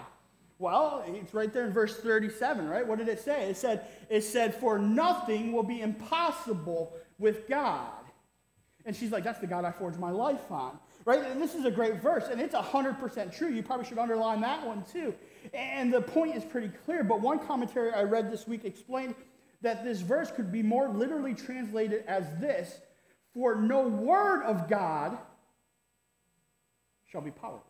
Well, 0.57 1.03
it's 1.05 1.31
right 1.31 1.53
there 1.53 1.65
in 1.65 1.71
verse 1.71 1.97
37, 1.97 2.67
right? 2.67 2.87
What 2.87 2.97
did 2.97 3.07
it 3.07 3.19
say? 3.19 3.51
It 3.51 3.57
said, 3.57 3.85
it 4.09 4.23
said, 4.23 4.55
For 4.55 4.79
nothing 4.79 5.51
will 5.51 5.61
be 5.61 5.81
impossible 5.81 6.91
with 7.19 7.47
God. 7.47 7.91
And 8.83 8.95
she's 8.95 9.11
like, 9.11 9.23
That's 9.23 9.37
the 9.37 9.45
God 9.45 9.63
I 9.63 9.69
forged 9.71 9.99
my 9.99 10.09
life 10.09 10.49
on. 10.49 10.79
Right? 11.05 11.23
And 11.23 11.39
this 11.39 11.53
is 11.53 11.65
a 11.65 11.71
great 11.71 12.01
verse, 12.01 12.23
and 12.31 12.41
it's 12.41 12.55
100% 12.55 13.37
true. 13.37 13.49
You 13.49 13.61
probably 13.61 13.85
should 13.85 13.99
underline 13.99 14.41
that 14.41 14.65
one 14.65 14.83
too. 14.91 15.13
And 15.53 15.93
the 15.93 16.01
point 16.01 16.35
is 16.35 16.43
pretty 16.43 16.71
clear, 16.83 17.03
but 17.03 17.21
one 17.21 17.37
commentary 17.37 17.91
I 17.91 18.01
read 18.01 18.31
this 18.31 18.47
week 18.47 18.65
explained 18.65 19.13
that 19.61 19.83
this 19.83 20.01
verse 20.01 20.31
could 20.31 20.51
be 20.51 20.63
more 20.63 20.89
literally 20.89 21.35
translated 21.35 22.05
as 22.07 22.25
this 22.39 22.79
For 23.33 23.55
no 23.55 23.87
word 23.87 24.43
of 24.43 24.67
God 24.67 25.17
shall 27.11 27.21
be 27.21 27.31
powerless. 27.31 27.63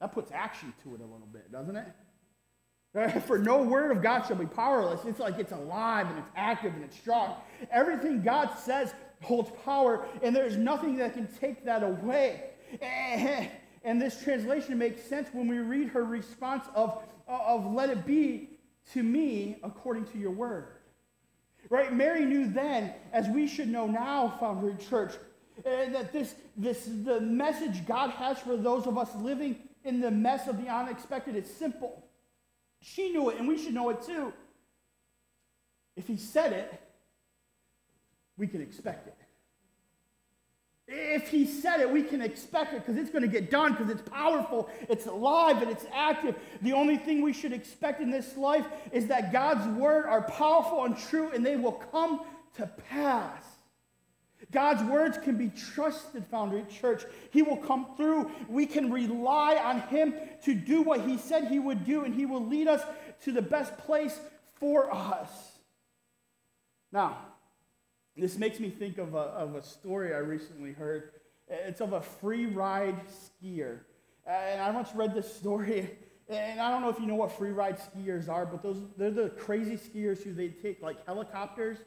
That 0.00 0.12
puts 0.12 0.30
action 0.32 0.72
to 0.82 0.94
it 0.94 1.00
a 1.00 1.04
little 1.04 1.28
bit, 1.32 1.50
doesn't 1.50 1.76
it? 1.76 3.22
For 3.26 3.38
no 3.38 3.62
word 3.62 3.90
of 3.90 4.02
God 4.02 4.26
shall 4.26 4.36
be 4.36 4.46
powerless. 4.46 5.04
It's 5.04 5.20
like 5.20 5.38
it's 5.38 5.52
alive 5.52 6.06
and 6.08 6.18
it's 6.18 6.30
active 6.36 6.74
and 6.74 6.84
it's 6.84 6.96
strong. 6.96 7.34
Everything 7.70 8.22
God 8.22 8.50
says 8.58 8.94
holds 9.22 9.50
power, 9.64 10.06
and 10.22 10.36
there's 10.36 10.56
nothing 10.56 10.96
that 10.96 11.14
can 11.14 11.28
take 11.40 11.64
that 11.64 11.82
away. 11.82 12.50
And 13.86 14.02
this 14.02 14.20
translation 14.20 14.76
makes 14.78 15.00
sense 15.04 15.28
when 15.32 15.46
we 15.46 15.58
read 15.58 15.90
her 15.90 16.04
response 16.04 16.66
of, 16.74 17.04
of 17.28 17.72
let 17.72 17.88
it 17.88 18.04
be 18.04 18.50
to 18.92 19.02
me 19.04 19.58
according 19.62 20.06
to 20.06 20.18
your 20.18 20.32
word. 20.32 20.75
Right? 21.68 21.92
Mary 21.92 22.24
knew 22.24 22.48
then, 22.48 22.92
as 23.12 23.28
we 23.28 23.48
should 23.48 23.68
know 23.68 23.86
now, 23.86 24.36
Foundry 24.40 24.76
Church, 24.88 25.14
uh, 25.58 25.90
that 25.90 26.12
this, 26.12 26.34
this 26.56 26.88
the 27.04 27.20
message 27.20 27.86
God 27.86 28.10
has 28.10 28.38
for 28.38 28.56
those 28.56 28.86
of 28.86 28.96
us 28.98 29.14
living 29.16 29.56
in 29.84 30.00
the 30.00 30.10
mess 30.10 30.48
of 30.48 30.62
the 30.62 30.68
unexpected 30.68 31.34
is 31.34 31.48
simple. 31.48 32.04
She 32.82 33.10
knew 33.10 33.30
it, 33.30 33.38
and 33.38 33.48
we 33.48 33.58
should 33.58 33.74
know 33.74 33.88
it 33.90 34.02
too. 34.02 34.32
If 35.96 36.06
he 36.06 36.16
said 36.16 36.52
it, 36.52 36.80
we 38.36 38.46
can 38.46 38.60
expect 38.60 39.08
it. 39.08 39.16
If 40.88 41.28
he 41.28 41.46
said 41.46 41.80
it, 41.80 41.90
we 41.90 42.02
can 42.02 42.22
expect 42.22 42.72
it 42.72 42.86
because 42.86 42.96
it's 42.96 43.10
going 43.10 43.22
to 43.22 43.28
get 43.28 43.50
done 43.50 43.72
because 43.72 43.90
it's 43.90 44.08
powerful, 44.08 44.70
it's 44.88 45.06
alive, 45.06 45.60
and 45.60 45.70
it's 45.70 45.84
active. 45.92 46.36
The 46.62 46.72
only 46.72 46.96
thing 46.96 47.22
we 47.22 47.32
should 47.32 47.52
expect 47.52 48.00
in 48.00 48.10
this 48.10 48.36
life 48.36 48.66
is 48.92 49.08
that 49.08 49.32
God's 49.32 49.66
word 49.76 50.06
are 50.06 50.22
powerful 50.22 50.84
and 50.84 50.96
true 50.96 51.30
and 51.34 51.44
they 51.44 51.56
will 51.56 51.72
come 51.72 52.20
to 52.56 52.66
pass. 52.88 53.42
God's 54.52 54.82
words 54.84 55.18
can 55.18 55.36
be 55.36 55.48
trusted, 55.74 56.24
Foundry 56.30 56.64
Church. 56.80 57.04
He 57.30 57.42
will 57.42 57.56
come 57.56 57.88
through. 57.96 58.30
We 58.48 58.66
can 58.66 58.92
rely 58.92 59.56
on 59.56 59.80
Him 59.88 60.14
to 60.44 60.54
do 60.54 60.82
what 60.82 61.00
He 61.00 61.18
said 61.18 61.48
He 61.48 61.58
would 61.58 61.84
do, 61.84 62.04
and 62.04 62.14
He 62.14 62.26
will 62.26 62.44
lead 62.46 62.68
us 62.68 62.82
to 63.24 63.32
the 63.32 63.42
best 63.42 63.76
place 63.78 64.18
for 64.54 64.94
us. 64.94 65.30
Now, 66.92 67.18
this 68.16 68.38
makes 68.38 68.58
me 68.58 68.70
think 68.70 68.98
of 68.98 69.14
a, 69.14 69.18
of 69.18 69.54
a 69.54 69.62
story 69.62 70.14
I 70.14 70.18
recently 70.18 70.72
heard. 70.72 71.10
It's 71.48 71.80
of 71.80 71.92
a 71.92 72.00
free 72.00 72.46
ride 72.46 73.00
skier. 73.08 73.80
And 74.26 74.60
I 74.60 74.70
once 74.70 74.88
read 74.94 75.14
this 75.14 75.32
story, 75.32 75.90
and 76.28 76.60
I 76.60 76.70
don't 76.70 76.82
know 76.82 76.88
if 76.88 76.98
you 76.98 77.06
know 77.06 77.14
what 77.14 77.30
free 77.30 77.50
ride 77.50 77.78
skiers 77.78 78.28
are, 78.28 78.44
but 78.46 78.62
those, 78.62 78.78
they're 78.96 79.10
the 79.10 79.28
crazy 79.30 79.76
skiers 79.76 80.22
who 80.22 80.32
they 80.32 80.48
take 80.48 80.82
like 80.82 81.04
helicopters 81.06 81.78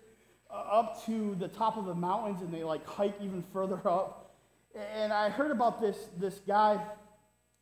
uh, 0.50 0.54
up 0.54 1.06
to 1.06 1.36
the 1.36 1.48
top 1.48 1.78
of 1.78 1.86
the 1.86 1.94
mountains 1.94 2.42
and 2.42 2.54
they 2.54 2.64
like 2.64 2.86
hike 2.86 3.16
even 3.22 3.44
further 3.52 3.80
up. 3.86 4.38
And 4.96 5.12
I 5.12 5.30
heard 5.30 5.52
about 5.52 5.82
this, 5.82 5.98
this 6.18 6.40
guy 6.48 6.82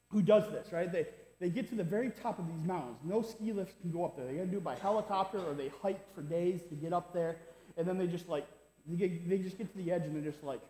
who 0.10 0.22
does 0.22 0.52
this, 0.52 0.72
right? 0.72 0.92
They, 0.92 1.08
they 1.40 1.50
get 1.50 1.70
to 1.70 1.76
the 1.76 1.84
very 1.84 2.12
top 2.12 2.38
of 2.38 2.48
these 2.48 2.66
mountains. 2.66 2.98
No 3.04 3.22
ski 3.22 3.54
lifts 3.54 3.74
can 3.82 3.92
go 3.92 4.06
up 4.06 4.16
there. 4.16 4.28
They 4.28 4.34
got 4.34 4.44
to 4.44 4.48
do 4.48 4.58
it 4.58 4.64
by 4.64 4.76
helicopter 4.76 5.40
or 5.40 5.54
they 5.54 5.72
hike 5.82 6.14
for 6.14 6.22
days 6.22 6.62
to 6.70 6.76
get 6.76 6.94
up 6.94 7.14
there. 7.14 7.38
And 7.76 7.88
then 7.88 7.98
they 7.98 8.08
just 8.08 8.28
like 8.30 8.46
they, 8.88 8.96
get, 8.96 9.30
they 9.30 9.38
just 9.38 9.58
get 9.58 9.72
to 9.72 9.78
the 9.78 9.92
edge 9.92 10.04
and 10.04 10.16
they're 10.16 10.32
just 10.32 10.44
like, 10.44 10.62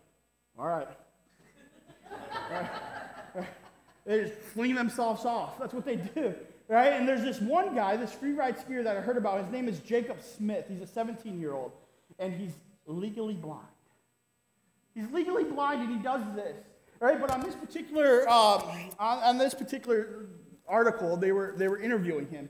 all 0.58 0.66
right. 0.66 0.88
They 4.08 4.22
just 4.22 4.34
fling 4.54 4.74
themselves 4.74 5.26
off. 5.26 5.58
That's 5.58 5.74
what 5.74 5.84
they 5.84 5.96
do, 5.96 6.34
right? 6.66 6.94
And 6.94 7.06
there's 7.06 7.20
this 7.20 7.42
one 7.42 7.74
guy, 7.74 7.94
this 7.98 8.10
free 8.10 8.32
ride 8.32 8.56
skier 8.56 8.82
that 8.82 8.96
I 8.96 9.00
heard 9.00 9.18
about. 9.18 9.44
His 9.44 9.52
name 9.52 9.68
is 9.68 9.80
Jacob 9.80 10.22
Smith. 10.22 10.64
He's 10.66 10.80
a 10.80 10.86
17 10.86 11.38
year 11.38 11.52
old, 11.52 11.72
and 12.18 12.32
he's 12.32 12.52
legally 12.86 13.34
blind. 13.34 13.66
He's 14.94 15.10
legally 15.10 15.44
blind, 15.44 15.82
and 15.82 15.94
he 15.94 16.02
does 16.02 16.22
this, 16.34 16.56
right? 17.00 17.20
But 17.20 17.30
on 17.30 17.42
this 17.42 17.54
particular 17.54 18.26
um, 18.30 18.62
on, 18.98 19.18
on 19.18 19.36
this 19.36 19.52
particular 19.52 20.30
article, 20.66 21.18
they 21.18 21.32
were 21.32 21.52
they 21.54 21.68
were 21.68 21.78
interviewing 21.78 22.28
him, 22.28 22.48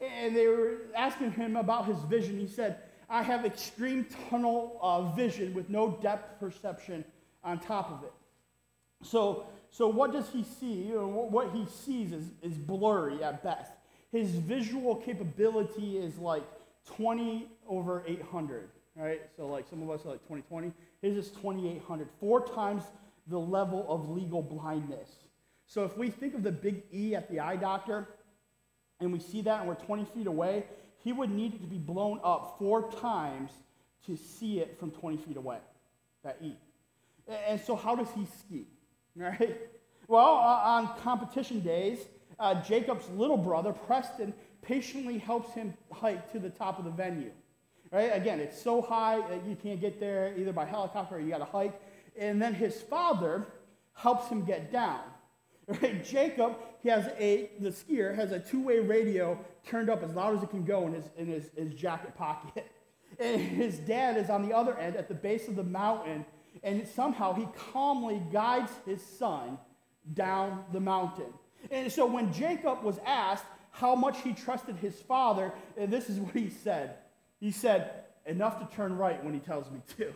and 0.00 0.34
they 0.34 0.46
were 0.46 0.78
asking 0.96 1.32
him 1.32 1.56
about 1.56 1.84
his 1.84 1.98
vision. 2.04 2.38
He 2.38 2.48
said, 2.48 2.78
I 3.14 3.22
have 3.22 3.44
extreme 3.44 4.08
tunnel 4.28 4.76
uh, 4.82 5.12
vision 5.12 5.54
with 5.54 5.70
no 5.70 5.96
depth 6.02 6.40
perception 6.40 7.04
on 7.44 7.60
top 7.60 7.92
of 7.92 8.02
it. 8.02 8.12
So, 9.04 9.46
so 9.70 9.86
what 9.86 10.12
does 10.12 10.28
he 10.30 10.42
see? 10.42 10.72
You 10.72 10.94
know, 10.96 11.06
what 11.06 11.52
he 11.52 11.64
sees 11.66 12.10
is, 12.12 12.24
is 12.42 12.58
blurry 12.58 13.22
at 13.22 13.44
best. 13.44 13.70
His 14.10 14.30
visual 14.30 14.96
capability 14.96 15.96
is 15.96 16.18
like 16.18 16.42
20 16.86 17.46
over 17.68 18.02
800, 18.04 18.68
right? 18.96 19.22
So 19.36 19.46
like 19.46 19.68
some 19.68 19.80
of 19.80 19.90
us 19.90 20.04
are 20.04 20.08
like 20.08 20.22
2020. 20.22 20.72
His 21.00 21.16
is 21.16 21.30
2800, 21.34 22.08
four 22.18 22.44
times 22.44 22.82
the 23.28 23.38
level 23.38 23.86
of 23.88 24.10
legal 24.10 24.42
blindness. 24.42 25.08
So 25.68 25.84
if 25.84 25.96
we 25.96 26.10
think 26.10 26.34
of 26.34 26.42
the 26.42 26.50
big 26.50 26.82
E 26.92 27.14
at 27.14 27.30
the 27.30 27.38
eye 27.38 27.56
doctor, 27.56 28.08
and 28.98 29.12
we 29.12 29.20
see 29.20 29.40
that 29.42 29.60
and 29.60 29.68
we're 29.68 29.76
20 29.76 30.04
feet 30.06 30.26
away, 30.26 30.64
he 31.04 31.12
would 31.12 31.30
need 31.30 31.54
it 31.54 31.60
to 31.60 31.66
be 31.66 31.78
blown 31.78 32.18
up 32.24 32.56
four 32.58 32.90
times 32.90 33.52
to 34.06 34.16
see 34.16 34.58
it 34.58 34.78
from 34.80 34.90
20 34.90 35.18
feet 35.18 35.36
away, 35.36 35.58
that 36.24 36.38
E. 36.42 36.56
And 37.46 37.60
so, 37.60 37.76
how 37.76 37.94
does 37.94 38.08
he 38.14 38.26
ski? 38.40 38.66
Right? 39.16 39.60
Well, 40.08 40.24
on 40.24 40.88
competition 40.98 41.60
days, 41.60 42.00
uh, 42.40 42.60
Jacob's 42.62 43.08
little 43.10 43.36
brother, 43.36 43.72
Preston, 43.72 44.34
patiently 44.60 45.18
helps 45.18 45.54
him 45.54 45.72
hike 45.92 46.32
to 46.32 46.40
the 46.40 46.50
top 46.50 46.80
of 46.80 46.84
the 46.84 46.90
venue. 46.90 47.30
Right? 47.92 48.10
Again, 48.12 48.40
it's 48.40 48.60
so 48.60 48.82
high 48.82 49.20
that 49.28 49.46
you 49.46 49.54
can't 49.54 49.80
get 49.80 50.00
there 50.00 50.34
either 50.36 50.52
by 50.52 50.64
helicopter 50.64 51.14
or 51.14 51.20
you 51.20 51.28
got 51.28 51.38
to 51.38 51.44
hike. 51.44 51.80
And 52.18 52.42
then 52.42 52.54
his 52.54 52.80
father 52.82 53.46
helps 53.92 54.28
him 54.28 54.44
get 54.44 54.72
down. 54.72 55.00
Right? 55.66 56.04
Jacob, 56.04 56.56
he 56.84 56.90
has 56.90 57.06
a, 57.18 57.48
the 57.60 57.70
skier 57.70 58.14
has 58.14 58.30
a 58.30 58.38
two-way 58.38 58.78
radio 58.78 59.42
turned 59.66 59.88
up 59.88 60.02
as 60.02 60.14
loud 60.14 60.36
as 60.36 60.42
it 60.42 60.50
can 60.50 60.64
go 60.64 60.86
in 60.86 60.92
his, 60.92 61.04
in 61.16 61.26
his, 61.26 61.50
his 61.56 61.74
jacket 61.74 62.14
pocket. 62.14 62.70
And 63.16 63.40
his 63.40 63.78
dad 63.78 64.16
is 64.16 64.28
on 64.28 64.42
the 64.42 64.52
other 64.52 64.76
end 64.76 64.96
at 64.96 65.06
the 65.06 65.14
base 65.14 65.46
of 65.46 65.54
the 65.54 65.62
mountain, 65.62 66.26
and 66.64 66.84
somehow 66.88 67.32
he 67.32 67.46
calmly 67.72 68.20
guides 68.32 68.72
his 68.84 69.00
son 69.06 69.56
down 70.14 70.64
the 70.72 70.80
mountain. 70.80 71.32
And 71.70 71.92
so 71.92 72.06
when 72.06 72.32
Jacob 72.32 72.82
was 72.82 72.98
asked 73.06 73.44
how 73.70 73.94
much 73.94 74.20
he 74.22 74.32
trusted 74.32 74.74
his 74.78 75.00
father, 75.00 75.52
and 75.76 75.92
this 75.92 76.10
is 76.10 76.18
what 76.18 76.34
he 76.34 76.50
said. 76.50 76.96
He 77.38 77.52
said, 77.52 78.02
enough 78.26 78.58
to 78.58 78.76
turn 78.76 78.96
right 78.96 79.22
when 79.22 79.32
he 79.32 79.38
tells 79.38 79.70
me 79.70 79.80
to. 79.96 80.12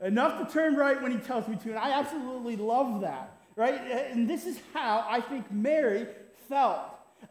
enough 0.06 0.46
to 0.46 0.52
turn 0.52 0.76
right 0.76 1.02
when 1.02 1.10
he 1.10 1.18
tells 1.18 1.48
me 1.48 1.56
to. 1.56 1.70
And 1.70 1.78
I 1.78 1.90
absolutely 1.98 2.54
love 2.54 3.00
that, 3.00 3.36
right? 3.56 3.74
Uh, 3.74 4.12
and 4.12 4.28
this 4.28 4.46
is 4.46 4.58
how 4.72 5.04
I 5.08 5.20
think 5.20 5.50
Mary 5.50 6.06
felt. 6.48 6.80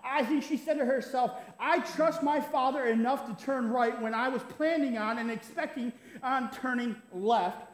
I 0.04 0.24
think 0.24 0.44
she 0.44 0.58
said 0.58 0.78
to 0.78 0.86
herself, 0.86 1.34
I 1.60 1.80
trust 1.80 2.24
my 2.24 2.40
father 2.42 2.86
enough 2.86 3.28
to 3.28 3.46
turn 3.46 3.70
right 3.70 4.00
when 4.02 4.14
I 4.14 4.30
was 4.30 4.42
planning 4.44 4.98
on 4.98 5.20
and 5.20 5.30
expecting 5.30 5.94
on 6.22 6.52
turning 6.52 6.96
left. 7.12 7.70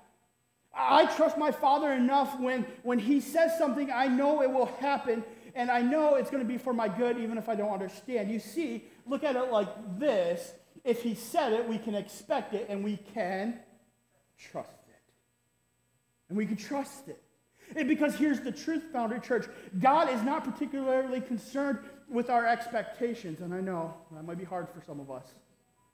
I 0.74 1.06
trust 1.16 1.38
my 1.38 1.52
father 1.52 1.92
enough 1.94 2.40
when, 2.40 2.66
when 2.84 3.00
he 3.00 3.20
says 3.20 3.58
something, 3.58 3.92
I 3.92 4.08
know 4.08 4.42
it 4.42 4.52
will 4.52 4.68
happen, 4.80 5.24
and 5.56 5.72
I 5.72 5.82
know 5.82 6.16
it's 6.16 6.30
going 6.30 6.44
to 6.44 6.48
be 6.48 6.58
for 6.58 6.74
my 6.74 6.88
good, 6.88 7.18
even 7.18 7.38
if 7.38 7.50
I 7.50 7.56
don't 7.56 7.72
understand. 7.72 8.30
You 8.30 8.40
see, 8.40 8.86
look 9.06 9.24
at 9.24 9.36
it 9.36 9.52
like 9.52 9.68
this. 10.00 10.54
If 10.84 11.02
he 11.02 11.16
said 11.16 11.54
it, 11.54 11.68
we 11.68 11.78
can 11.78 11.96
expect 11.96 12.54
it, 12.54 12.68
and 12.70 12.84
we 12.84 12.98
can 13.14 13.60
trust 14.38 14.70
it. 14.88 15.02
And 16.30 16.38
we 16.38 16.46
can 16.46 16.56
trust 16.56 17.08
it. 17.08 17.22
And 17.76 17.88
because 17.88 18.16
here's 18.16 18.40
the 18.40 18.52
truth, 18.52 18.84
Foundry 18.94 19.20
Church 19.20 19.48
God 19.80 20.10
is 20.10 20.22
not 20.24 20.44
particularly 20.44 21.22
concerned 21.22 21.80
with 22.10 22.30
our 22.30 22.46
expectations. 22.46 23.42
And 23.42 23.54
I 23.54 23.62
know 23.62 23.94
that 24.12 24.24
might 24.24 24.38
be 24.38 24.46
hard 24.46 24.68
for 24.70 24.82
some 24.86 25.00
of 25.00 25.12
us, 25.12 25.26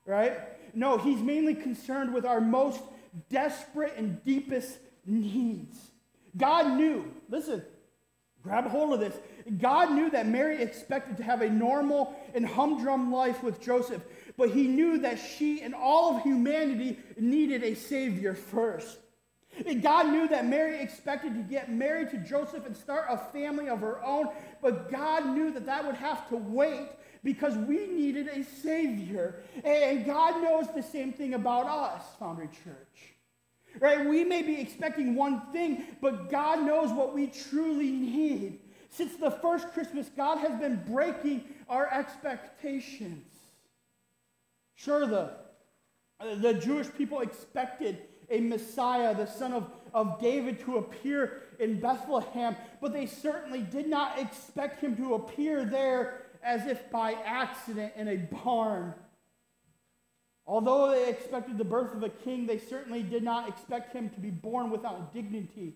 right? 0.06 0.40
No, 0.74 0.98
He's 0.98 1.20
mainly 1.20 1.56
concerned 1.56 2.14
with 2.14 2.26
our 2.26 2.42
most 2.42 2.82
desperate 3.30 3.94
and 3.98 4.24
deepest 4.24 4.78
needs. 5.06 5.78
God 6.38 6.78
knew, 6.78 7.12
listen, 7.30 7.64
grab 8.44 8.68
hold 8.68 8.94
of 8.94 9.00
this. 9.00 9.16
God 9.58 9.92
knew 9.92 10.10
that 10.10 10.28
Mary 10.28 10.62
expected 10.62 11.18
to 11.18 11.24
have 11.24 11.42
a 11.42 11.50
normal 11.50 12.16
and 12.34 12.46
humdrum 12.46 13.12
life 13.12 13.44
with 13.44 13.62
Joseph, 13.62 14.04
but 14.38 14.50
he 14.50 14.68
knew 14.68 14.98
that 15.00 15.18
she 15.18 15.62
and 15.62 15.74
all 15.74 16.18
of 16.18 16.24
humanity 16.24 17.00
needed 17.18 17.64
a 17.64 17.76
Savior 17.76 18.36
first. 18.36 19.00
God 19.82 20.12
knew 20.12 20.28
that 20.28 20.46
Mary 20.46 20.82
expected 20.82 21.34
to 21.36 21.42
get 21.42 21.72
married 21.72 22.12
to 22.12 22.18
Joseph 22.18 22.66
and 22.66 22.76
start 22.76 23.06
a 23.10 23.18
family 23.18 23.70
of 23.70 23.80
her 23.80 24.04
own, 24.04 24.30
but 24.62 24.92
God 24.92 25.28
knew 25.28 25.52
that 25.52 25.66
that 25.66 25.86
would 25.86 25.96
have 25.96 26.28
to 26.30 26.36
wait 26.36 26.90
because 27.24 27.56
we 27.56 27.88
needed 27.88 28.28
a 28.28 28.44
Savior. 28.44 29.42
And 29.64 30.06
God 30.06 30.42
knows 30.44 30.68
the 30.74 30.84
same 30.84 31.14
thing 31.14 31.34
about 31.34 31.66
us, 31.66 32.04
Foundry 32.20 32.48
Church. 32.48 33.14
Right? 33.80 34.06
We 34.06 34.24
may 34.24 34.42
be 34.42 34.60
expecting 34.60 35.16
one 35.16 35.42
thing, 35.52 35.86
but 36.02 36.30
God 36.30 36.66
knows 36.66 36.92
what 36.92 37.14
we 37.14 37.28
truly 37.28 37.92
need. 37.92 38.60
Since 38.90 39.18
the 39.18 39.32
first 39.32 39.74
Christmas, 39.74 40.10
God 40.16 40.38
has 40.38 40.58
been 40.58 40.82
breaking 40.88 41.44
our 41.68 41.92
expectations. 41.92 43.26
Sure, 44.76 45.06
the, 45.06 45.32
the 46.38 46.54
Jewish 46.54 46.88
people 46.98 47.22
expected 47.22 48.04
a 48.30 48.40
Messiah, 48.42 49.16
the 49.16 49.26
son 49.26 49.54
of, 49.54 49.70
of 49.94 50.20
David, 50.20 50.60
to 50.62 50.78
appear 50.78 51.44
in 51.60 51.80
Bethlehem, 51.80 52.56
but 52.82 52.94
they 52.94 53.06
certainly 53.06 53.62
did 53.62 53.88
not 53.88 54.20
expect 54.20 54.82
him 54.82 54.96
to 54.98 55.16
appear 55.16 55.66
there 55.66 56.22
as 56.44 56.68
if 56.68 56.92
by 56.92 57.14
accident 57.26 57.94
in 57.96 58.08
a 58.08 58.18
barn. 58.44 58.94
Although 60.48 60.92
they 60.92 61.10
expected 61.10 61.58
the 61.58 61.64
birth 61.64 61.96
of 61.96 62.04
a 62.04 62.10
king, 62.10 62.46
they 62.46 62.60
certainly 62.60 63.02
did 63.02 63.24
not 63.24 63.50
expect 63.50 63.94
him 63.94 64.10
to 64.12 64.20
be 64.20 64.30
born 64.30 64.70
without 64.70 65.14
dignity 65.14 65.76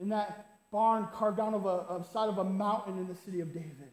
in 0.00 0.08
that 0.08 0.46
barn 0.72 1.06
carved 1.14 1.38
out 1.38 1.52
of 1.52 1.66
a, 1.66 1.68
of 1.68 2.06
side 2.10 2.28
of 2.28 2.38
a 2.38 2.44
mountain 2.44 2.98
in 2.98 3.06
the 3.06 3.14
city 3.14 3.40
of 3.40 3.52
David. 3.52 3.92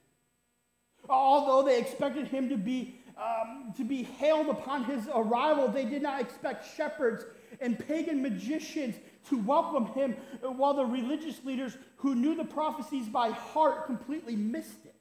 Although 1.09 1.67
they 1.67 1.79
expected 1.79 2.27
him 2.27 2.49
to 2.49 2.57
be, 2.57 3.01
um, 3.19 3.73
to 3.77 3.83
be 3.83 4.03
hailed 4.03 4.47
upon 4.47 4.83
his 4.83 5.07
arrival, 5.13 5.67
they 5.67 5.85
did 5.85 6.01
not 6.01 6.21
expect 6.21 6.75
shepherds 6.75 7.25
and 7.59 7.77
pagan 7.77 8.21
magicians 8.21 8.95
to 9.29 9.37
welcome 9.37 9.87
him, 9.87 10.15
while 10.41 10.73
the 10.73 10.85
religious 10.85 11.43
leaders 11.43 11.77
who 11.97 12.15
knew 12.15 12.35
the 12.35 12.45
prophecies 12.45 13.07
by 13.07 13.29
heart 13.29 13.85
completely 13.85 14.35
missed 14.35 14.85
it. 14.85 14.95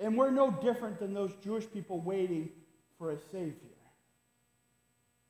And 0.00 0.16
we're 0.16 0.30
no 0.30 0.50
different 0.50 0.98
than 0.98 1.14
those 1.14 1.32
Jewish 1.42 1.70
people 1.70 2.00
waiting 2.00 2.50
for 2.98 3.12
a 3.12 3.18
Savior. 3.30 3.54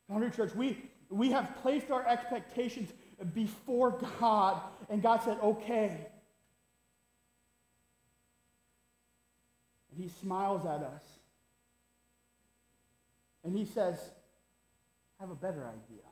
Foundry 0.09 0.31
Church, 0.31 0.55
we, 0.55 0.79
we 1.11 1.31
have 1.31 1.57
placed 1.63 1.91
our 1.91 2.07
expectations 2.07 2.91
before 3.35 3.99
God, 4.19 4.61
and 4.89 5.03
God 5.03 5.23
said, 5.23 5.39
okay. 5.43 6.07
And 9.84 9.84
He 9.97 10.09
smiles 10.09 10.65
at 10.65 10.83
us. 10.83 11.03
And 13.45 13.57
He 13.57 13.65
says, 13.65 13.99
I 15.19 15.23
have 15.23 15.31
a 15.31 15.37
better 15.37 15.65
idea. 15.67 16.05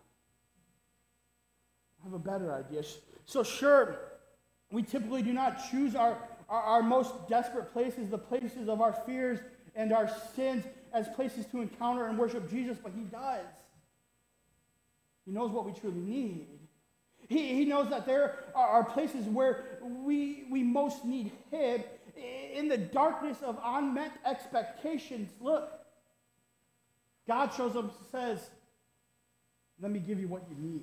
I 2.00 2.04
have 2.04 2.12
a 2.12 2.18
better 2.18 2.52
idea. 2.52 2.82
So, 3.24 3.42
sure, 3.42 3.98
we 4.70 4.82
typically 4.82 5.22
do 5.22 5.32
not 5.32 5.70
choose 5.70 5.94
our, 5.94 6.18
our, 6.48 6.62
our 6.62 6.82
most 6.82 7.28
desperate 7.28 7.72
places, 7.72 8.08
the 8.08 8.18
places 8.18 8.68
of 8.68 8.80
our 8.80 8.92
fears 8.92 9.38
and 9.74 9.92
our 9.92 10.10
sins, 10.34 10.64
as 10.92 11.08
places 11.08 11.46
to 11.46 11.62
encounter 11.62 12.06
and 12.06 12.18
worship 12.18 12.50
Jesus, 12.50 12.76
but 12.82 12.92
He 12.94 13.04
does. 13.04 13.46
He 15.24 15.32
knows 15.32 15.50
what 15.50 15.64
we 15.64 15.72
truly 15.72 16.00
need. 16.00 16.46
He, 17.28 17.54
he 17.54 17.64
knows 17.64 17.88
that 17.90 18.04
there 18.06 18.44
are, 18.54 18.84
places 18.84 19.26
where 19.26 19.78
we, 19.82 20.44
we 20.50 20.62
most 20.62 21.04
need 21.04 21.32
Him. 21.50 21.82
In 22.16 22.68
the 22.68 22.78
darkness 22.78 23.38
of 23.42 23.58
unmet 23.64 24.12
expectations, 24.26 25.30
look, 25.40 25.72
God 27.26 27.52
shows 27.56 27.76
up 27.76 27.84
and 27.84 27.92
says, 28.10 28.50
Let 29.80 29.90
me 29.90 29.98
give 29.98 30.20
you 30.20 30.28
what 30.28 30.42
you 30.48 30.56
need. 30.56 30.82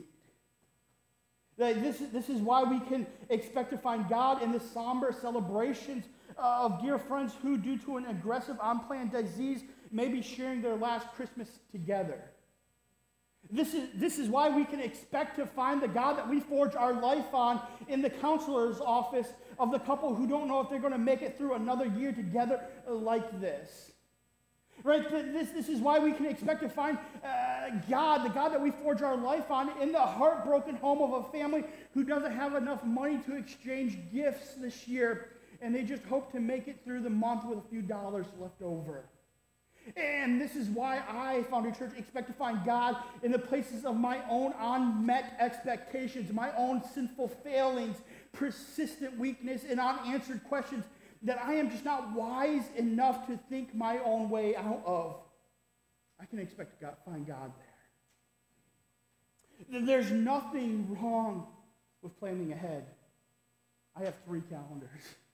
This, 1.57 2.01
this 2.13 2.29
is 2.29 2.41
why 2.41 2.63
we 2.63 2.79
can 2.79 3.05
expect 3.29 3.71
to 3.71 3.77
find 3.77 4.07
God 4.07 4.41
in 4.41 4.53
the 4.53 4.61
somber 4.61 5.11
celebrations 5.11 6.05
of 6.37 6.81
dear 6.81 6.97
friends 6.97 7.33
who, 7.41 7.57
due 7.57 7.77
to 7.79 7.97
an 7.97 8.05
aggressive, 8.05 8.55
unplanned 8.61 9.11
disease, 9.11 9.61
may 9.91 10.07
be 10.07 10.21
sharing 10.21 10.61
their 10.61 10.75
last 10.75 11.07
Christmas 11.15 11.49
together. 11.71 12.21
This 13.51 13.73
is, 13.73 13.89
this 13.95 14.19
is 14.19 14.29
why 14.29 14.49
we 14.49 14.63
can 14.63 14.79
expect 14.79 15.37
to 15.37 15.45
find 15.45 15.81
the 15.81 15.87
God 15.87 16.17
that 16.17 16.29
we 16.29 16.39
forge 16.39 16.75
our 16.75 16.93
life 16.93 17.33
on 17.33 17.61
in 17.87 18.01
the 18.01 18.09
counselor's 18.09 18.79
office 18.79 19.27
of 19.59 19.71
the 19.71 19.79
couple 19.79 20.15
who 20.15 20.25
don't 20.25 20.47
know 20.47 20.61
if 20.61 20.69
they're 20.69 20.79
going 20.79 20.93
to 20.93 20.97
make 20.97 21.21
it 21.21 21.37
through 21.37 21.53
another 21.53 21.85
year 21.85 22.11
together 22.11 22.61
like 22.87 23.39
this. 23.41 23.91
Right? 24.83 25.11
This, 25.11 25.49
this 25.49 25.67
is 25.67 25.81
why 25.81 25.99
we 25.99 26.13
can 26.13 26.25
expect 26.25 26.61
to 26.61 26.69
find 26.69 26.97
uh, 27.21 27.69
God, 27.89 28.23
the 28.23 28.29
God 28.29 28.53
that 28.53 28.61
we 28.61 28.71
forge 28.71 29.01
our 29.01 29.17
life 29.17 29.51
on, 29.51 29.69
in 29.81 29.91
the 29.91 29.99
heartbroken 29.99 30.75
home 30.75 31.01
of 31.01 31.25
a 31.25 31.31
family 31.31 31.65
who 31.93 32.05
doesn't 32.05 32.31
have 32.31 32.55
enough 32.55 32.83
money 32.85 33.17
to 33.25 33.35
exchange 33.35 33.97
gifts 34.13 34.55
this 34.55 34.87
year, 34.87 35.31
and 35.61 35.75
they 35.75 35.83
just 35.83 36.03
hope 36.05 36.31
to 36.31 36.39
make 36.39 36.69
it 36.69 36.79
through 36.85 37.01
the 37.01 37.09
month 37.09 37.43
with 37.45 37.57
a 37.57 37.69
few 37.69 37.81
dollars 37.81 38.25
left 38.39 38.61
over. 38.61 39.03
And 39.97 40.39
this 40.39 40.55
is 40.55 40.69
why 40.69 41.01
I, 41.09 41.43
Foundry 41.49 41.71
Church, 41.71 41.91
expect 41.97 42.27
to 42.27 42.33
find 42.33 42.63
God 42.65 42.97
in 43.23 43.31
the 43.31 43.39
places 43.39 43.85
of 43.85 43.97
my 43.97 44.19
own 44.29 44.53
unmet 44.59 45.35
expectations, 45.39 46.31
my 46.31 46.55
own 46.55 46.81
sinful 46.93 47.29
failings, 47.43 47.97
persistent 48.31 49.17
weakness, 49.17 49.63
and 49.69 49.79
unanswered 49.79 50.43
questions 50.45 50.85
that 51.23 51.41
I 51.43 51.53
am 51.55 51.69
just 51.69 51.83
not 51.85 52.13
wise 52.13 52.63
enough 52.77 53.27
to 53.27 53.37
think 53.49 53.75
my 53.75 53.99
own 53.99 54.29
way 54.29 54.55
out 54.55 54.81
of. 54.85 55.15
I 56.19 56.25
can 56.25 56.39
expect 56.39 56.79
to 56.81 56.93
find 57.05 57.25
God 57.27 57.51
there. 59.69 59.81
There's 59.81 60.11
nothing 60.11 60.97
wrong 61.01 61.47
with 62.01 62.17
planning 62.19 62.53
ahead. 62.53 62.85
I 63.95 64.03
have 64.03 64.15
three 64.25 64.41
calendars. 64.49 64.89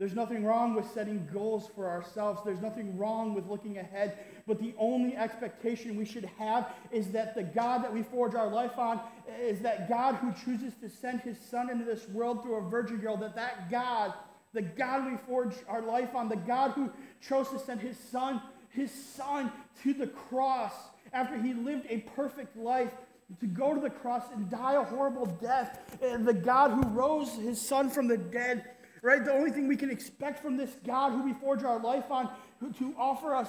There's 0.00 0.14
nothing 0.14 0.46
wrong 0.46 0.74
with 0.74 0.90
setting 0.94 1.28
goals 1.30 1.68
for 1.76 1.86
ourselves. 1.86 2.40
There's 2.42 2.62
nothing 2.62 2.96
wrong 2.96 3.34
with 3.34 3.46
looking 3.48 3.76
ahead. 3.76 4.16
But 4.46 4.58
the 4.58 4.72
only 4.78 5.14
expectation 5.14 5.94
we 5.94 6.06
should 6.06 6.24
have 6.38 6.72
is 6.90 7.08
that 7.08 7.34
the 7.34 7.42
God 7.42 7.84
that 7.84 7.92
we 7.92 8.02
forge 8.02 8.34
our 8.34 8.48
life 8.48 8.78
on 8.78 8.98
is 9.38 9.60
that 9.60 9.90
God 9.90 10.14
who 10.14 10.32
chooses 10.42 10.72
to 10.80 10.88
send 10.88 11.20
his 11.20 11.38
son 11.38 11.68
into 11.68 11.84
this 11.84 12.08
world 12.08 12.42
through 12.42 12.54
a 12.54 12.62
virgin 12.62 12.96
girl, 12.96 13.18
that 13.18 13.36
that 13.36 13.70
God, 13.70 14.14
the 14.54 14.62
God 14.62 15.04
we 15.04 15.18
forge 15.18 15.52
our 15.68 15.82
life 15.82 16.14
on, 16.14 16.30
the 16.30 16.36
God 16.36 16.70
who 16.70 16.90
chose 17.20 17.50
to 17.50 17.58
send 17.58 17.82
his 17.82 17.98
son, 17.98 18.40
his 18.70 18.90
son 18.90 19.52
to 19.82 19.92
the 19.92 20.06
cross 20.06 20.72
after 21.12 21.36
he 21.36 21.52
lived 21.52 21.84
a 21.90 21.98
perfect 22.16 22.56
life 22.56 22.90
to 23.38 23.46
go 23.46 23.74
to 23.74 23.80
the 23.82 23.90
cross 23.90 24.24
and 24.34 24.48
die 24.48 24.80
a 24.80 24.82
horrible 24.82 25.26
death, 25.26 25.78
and 26.02 26.26
the 26.26 26.32
God 26.32 26.70
who 26.70 26.88
rose 26.88 27.34
his 27.34 27.60
son 27.60 27.90
from 27.90 28.08
the 28.08 28.16
dead 28.16 28.64
right? 29.02 29.24
The 29.24 29.32
only 29.32 29.50
thing 29.50 29.68
we 29.68 29.76
can 29.76 29.90
expect 29.90 30.40
from 30.42 30.56
this 30.56 30.70
God 30.84 31.12
who 31.12 31.22
we 31.22 31.32
forge 31.34 31.62
our 31.62 31.78
life 31.78 32.10
on, 32.10 32.28
who, 32.60 32.72
to 32.74 32.94
offer 32.98 33.34
us 33.34 33.48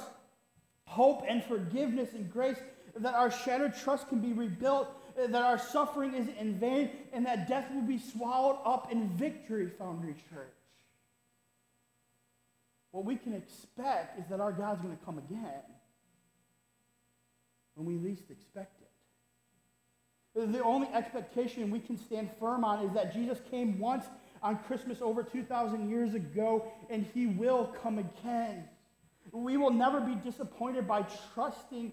hope 0.86 1.24
and 1.28 1.44
forgiveness 1.44 2.14
and 2.14 2.32
grace, 2.32 2.58
that 2.96 3.14
our 3.14 3.32
shattered 3.32 3.76
trust 3.76 4.10
can 4.10 4.20
be 4.20 4.34
rebuilt, 4.34 4.88
that 5.16 5.42
our 5.42 5.58
suffering 5.58 6.14
isn't 6.14 6.38
in 6.38 6.60
vain, 6.60 6.90
and 7.14 7.26
that 7.26 7.48
death 7.48 7.72
will 7.74 7.82
be 7.82 7.98
swallowed 7.98 8.60
up 8.66 8.92
in 8.92 9.10
victory, 9.10 9.70
Foundry 9.78 10.16
Church. 10.30 10.54
What 12.92 13.06
we 13.06 13.16
can 13.16 13.34
expect 13.34 14.20
is 14.20 14.26
that 14.30 14.42
our 14.42 14.52
God's 14.52 14.82
going 14.82 14.98
to 14.98 15.06
come 15.06 15.18
again 15.18 15.64
when 17.76 17.88
we 17.88 17.96
least 17.96 18.30
expect 18.30 18.82
it. 18.82 20.52
The 20.52 20.64
only 20.64 20.88
expectation 20.94 21.70
we 21.72 21.80
can 21.80 21.98
stand 21.98 22.30
firm 22.40 22.64
on 22.64 22.86
is 22.86 22.94
that 22.94 23.14
Jesus 23.14 23.40
came 23.50 23.80
once 23.80 24.06
on 24.42 24.58
Christmas 24.68 25.02
over 25.02 25.24
2,000 25.24 25.90
years 25.90 26.14
ago, 26.14 26.72
and 26.90 27.06
he 27.14 27.28
will 27.28 27.74
come 27.82 28.00
again. 28.00 28.66
We 29.32 29.58
will 29.58 29.72
never 29.72 30.02
be 30.02 30.16
disappointed 30.16 30.88
by 30.88 31.06
trusting 31.34 31.92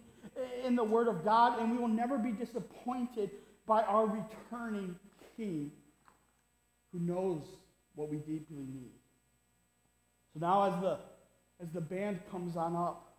in 0.64 0.76
the 0.76 0.84
Word 0.84 1.08
of 1.08 1.24
God, 1.24 1.60
and 1.60 1.70
we 1.70 1.78
will 1.78 1.88
never 1.88 2.18
be 2.18 2.32
disappointed 2.32 3.30
by 3.66 3.82
our 3.82 4.06
returning 4.06 4.96
King 5.36 5.70
who 6.92 7.00
knows 7.00 7.42
what 7.94 8.08
we 8.08 8.16
deeply 8.16 8.56
need. 8.56 8.92
So 10.32 10.40
now, 10.40 10.72
as 10.72 10.80
the, 10.80 10.98
as 11.60 11.70
the 11.72 11.80
band 11.80 12.20
comes 12.30 12.56
on 12.56 12.74
up, 12.74 13.16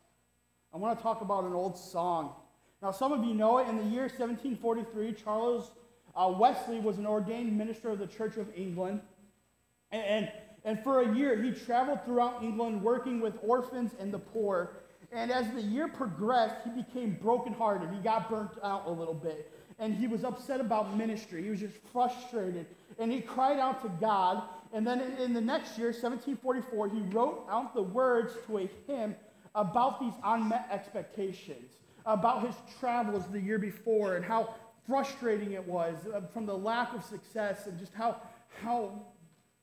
I 0.74 0.78
want 0.78 0.98
to 0.98 1.04
talk 1.04 1.22
about 1.22 1.44
an 1.44 1.54
old 1.54 1.78
song. 1.78 2.34
Now, 2.82 2.92
some 2.92 3.12
of 3.12 3.24
you 3.24 3.34
know 3.34 3.58
it. 3.60 3.68
In 3.68 3.78
the 3.78 3.84
year 3.84 4.04
1743, 4.04 5.14
Charles 5.14 5.72
uh, 6.16 6.34
Wesley 6.38 6.80
was 6.80 6.98
an 6.98 7.06
ordained 7.06 7.58
minister 7.58 7.90
of 7.90 8.00
the 8.00 8.08
Church 8.08 8.38
of 8.38 8.48
England. 8.56 9.02
And, 9.92 10.04
and, 10.04 10.32
and 10.66 10.84
for 10.84 11.02
a 11.02 11.16
year, 11.16 11.42
he 11.42 11.52
traveled 11.52 12.04
throughout 12.06 12.44
England 12.44 12.82
working 12.82 13.20
with 13.20 13.36
orphans 13.42 13.92
and 14.00 14.14
the 14.14 14.20
poor. 14.20 14.74
And 15.12 15.32
as 15.32 15.52
the 15.52 15.62
year 15.62 15.88
progressed, 15.88 16.56
he 16.64 16.82
became 16.82 17.18
brokenhearted. 17.22 17.90
He 17.90 18.00
got 18.00 18.30
burnt 18.30 18.52
out 18.64 18.86
a 18.86 18.92
little 18.92 19.14
bit. 19.14 19.52
And 19.80 19.96
he 19.96 20.08
was 20.08 20.24
upset 20.24 20.60
about 20.60 20.96
ministry. 20.96 21.44
He 21.44 21.50
was 21.50 21.62
just 21.62 21.78
frustrated. 21.92 22.66
And 23.00 23.12
he 23.12 23.22
cried 23.22 23.60
out 23.60 23.82
to 23.84 23.90
God. 24.00 24.44
And 24.74 24.86
then 24.86 25.00
in 25.20 25.34
the 25.34 25.42
next 25.42 25.78
year, 25.78 25.88
1744, 25.88 26.90
he 26.90 27.00
wrote 27.16 27.46
out 27.50 27.74
the 27.74 27.82
words 27.82 28.34
to 28.48 28.60
a 28.60 28.70
hymn 28.86 29.16
about 29.56 30.00
these 30.00 30.14
unmet 30.24 30.68
expectations, 30.72 31.72
about 32.06 32.46
his 32.46 32.56
travels 32.80 33.24
the 33.32 33.40
year 33.40 33.58
before, 33.58 34.16
and 34.16 34.24
how 34.24 34.54
frustrating 34.88 35.54
it 35.54 35.66
was 35.66 35.96
uh, 36.14 36.22
from 36.34 36.46
the 36.46 36.56
lack 36.56 36.94
of 36.94 37.04
success, 37.04 37.66
and 37.66 37.80
just 37.80 37.94
how, 37.94 38.22
how 38.62 38.92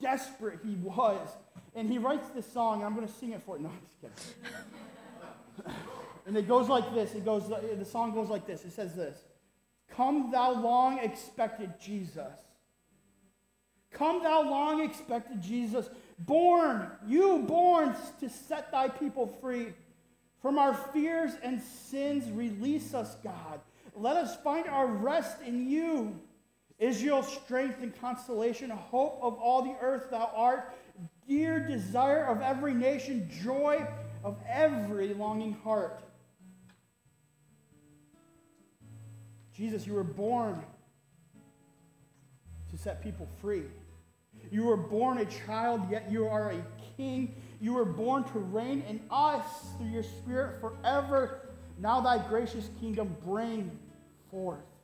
desperate 0.01 0.61
he 0.65 0.75
was. 0.77 1.29
And 1.75 1.91
he 1.91 1.99
writes 1.99 2.29
this 2.35 2.51
song. 2.51 2.83
I'm 2.83 2.95
going 2.95 3.07
to 3.07 3.13
sing 3.13 3.33
it 3.33 3.43
for 3.45 3.57
you. 3.57 3.65
No, 3.65 3.69
I'm 3.69 3.81
just 3.85 4.01
kidding. 4.01 5.75
and 6.27 6.37
it 6.37 6.49
goes 6.49 6.69
like 6.69 6.95
this. 6.95 7.15
It 7.15 7.25
goes. 7.25 7.49
The 7.49 7.85
song 7.85 8.15
goes 8.15 8.29
like 8.29 8.47
this. 8.47 8.65
It 8.65 8.73
says 8.73 8.95
this: 8.95 9.19
"Come, 9.91 10.31
thou 10.31 10.53
long 10.53 10.99
expected 10.99 11.75
Jesus. 11.81 12.33
Come, 13.93 14.23
thou 14.23 14.43
long 14.43 14.83
expected 14.83 15.41
Jesus, 15.41 15.89
born, 16.19 16.91
you 17.07 17.39
born 17.49 17.97
to 18.21 18.29
set 18.29 18.71
thy 18.71 18.89
people 18.89 19.27
free 19.41 19.69
from 20.43 20.59
our 20.59 20.75
fears 20.75 21.33
and 21.43 21.63
sins. 21.63 22.31
Release 22.31 22.93
us, 22.93 23.17
God. 23.25 23.61
Let 23.95 24.19
us 24.19 24.37
find 24.43 24.67
our 24.67 24.87
rest 24.87 25.41
in 25.43 25.69
you." 25.69 26.21
Israel's 26.79 27.27
strength 27.33 27.83
and 27.83 27.99
consolation, 28.01 28.71
hope 28.71 29.19
of 29.23 29.35
all 29.35 29.63
the 29.63 29.75
earth, 29.81 30.11
thou 30.11 30.31
art, 30.35 30.75
dear 31.27 31.67
desire 31.67 32.27
of 32.27 32.41
every 32.43 32.75
nation, 32.75 33.31
joy 33.43 33.87
of 34.23 34.37
every 34.49 35.15
longing 35.15 35.55
heart. 35.65 36.03
Jesus, 39.55 39.87
you 39.87 39.95
were 39.95 40.05
born 40.05 40.63
to 42.71 42.77
set 42.77 43.03
people 43.03 43.27
free. 43.41 43.63
You 44.51 44.65
were 44.65 44.77
born 44.77 45.19
a 45.19 45.25
child, 45.25 45.81
yet 45.91 46.11
you 46.11 46.27
are 46.29 46.51
a 46.51 46.63
king. 46.97 47.35
You 47.61 47.73
were 47.73 47.87
born 47.87 48.25
to 48.25 48.39
reign 48.39 48.85
in 48.87 49.01
us 49.11 49.47
through 49.79 49.89
your 49.89 50.03
spirit 50.03 50.61
forever. 50.61 51.49
Now 51.79 52.01
thy 52.01 52.19
gracious 52.29 52.69
kingdom 52.81 53.17
bring 53.25 53.71
forth. 54.31 54.76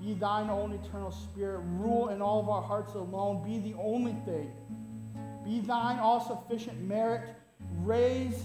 Be 0.00 0.14
thine 0.14 0.50
own 0.50 0.72
eternal 0.72 1.10
spirit. 1.10 1.60
Rule 1.78 2.08
in 2.10 2.20
all 2.20 2.40
of 2.40 2.48
our 2.48 2.62
hearts 2.62 2.94
alone. 2.94 3.42
Be 3.42 3.58
the 3.58 3.76
only 3.78 4.14
thing. 4.24 4.52
Be 5.44 5.60
thine 5.60 5.98
all 5.98 6.20
sufficient 6.20 6.80
merit. 6.82 7.34
Raise 7.82 8.44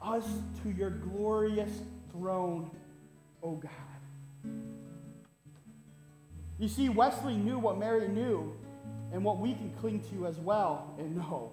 us 0.00 0.24
to 0.62 0.70
your 0.70 0.90
glorious 0.90 1.70
throne, 2.10 2.70
O 3.42 3.52
God. 3.52 3.70
You 6.58 6.68
see, 6.68 6.88
Wesley 6.88 7.36
knew 7.36 7.58
what 7.58 7.78
Mary 7.78 8.08
knew 8.08 8.54
and 9.12 9.24
what 9.24 9.38
we 9.38 9.54
can 9.54 9.72
cling 9.80 10.00
to 10.10 10.26
as 10.26 10.38
well 10.38 10.94
and 10.98 11.16
know. 11.16 11.52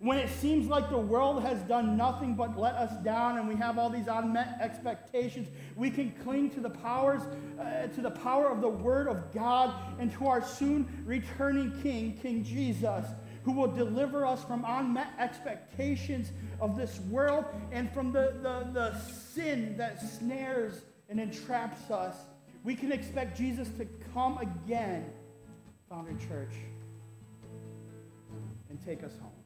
When 0.00 0.16
it 0.16 0.28
seems 0.28 0.68
like 0.68 0.90
the 0.90 0.98
world 0.98 1.42
has 1.42 1.60
done 1.62 1.96
nothing 1.96 2.36
but 2.36 2.56
let 2.56 2.74
us 2.74 2.92
down 3.02 3.36
and 3.36 3.48
we 3.48 3.56
have 3.56 3.78
all 3.78 3.90
these 3.90 4.06
unmet 4.06 4.58
expectations, 4.60 5.48
we 5.74 5.90
can 5.90 6.12
cling 6.22 6.50
to 6.50 6.60
the 6.60 6.70
powers, 6.70 7.22
uh, 7.58 7.88
to 7.88 8.00
the 8.00 8.12
power 8.12 8.48
of 8.48 8.60
the 8.60 8.68
Word 8.68 9.08
of 9.08 9.32
God 9.34 9.74
and 9.98 10.12
to 10.12 10.26
our 10.28 10.40
soon 10.40 11.02
returning 11.04 11.72
King, 11.82 12.16
King 12.22 12.44
Jesus, 12.44 13.06
who 13.42 13.50
will 13.50 13.66
deliver 13.66 14.24
us 14.24 14.44
from 14.44 14.64
unmet 14.68 15.08
expectations 15.18 16.30
of 16.60 16.76
this 16.76 17.00
world 17.10 17.46
and 17.72 17.92
from 17.92 18.12
the, 18.12 18.34
the, 18.40 18.70
the 18.72 19.00
sin 19.00 19.76
that 19.78 20.00
snares 20.00 20.82
and 21.08 21.18
entraps 21.18 21.90
us. 21.90 22.14
We 22.62 22.76
can 22.76 22.92
expect 22.92 23.36
Jesus 23.36 23.68
to 23.78 23.86
come 24.14 24.38
again, 24.38 25.10
Foundry 25.88 26.14
Church, 26.28 26.54
and 28.70 28.80
take 28.84 29.02
us 29.02 29.12
home. 29.20 29.37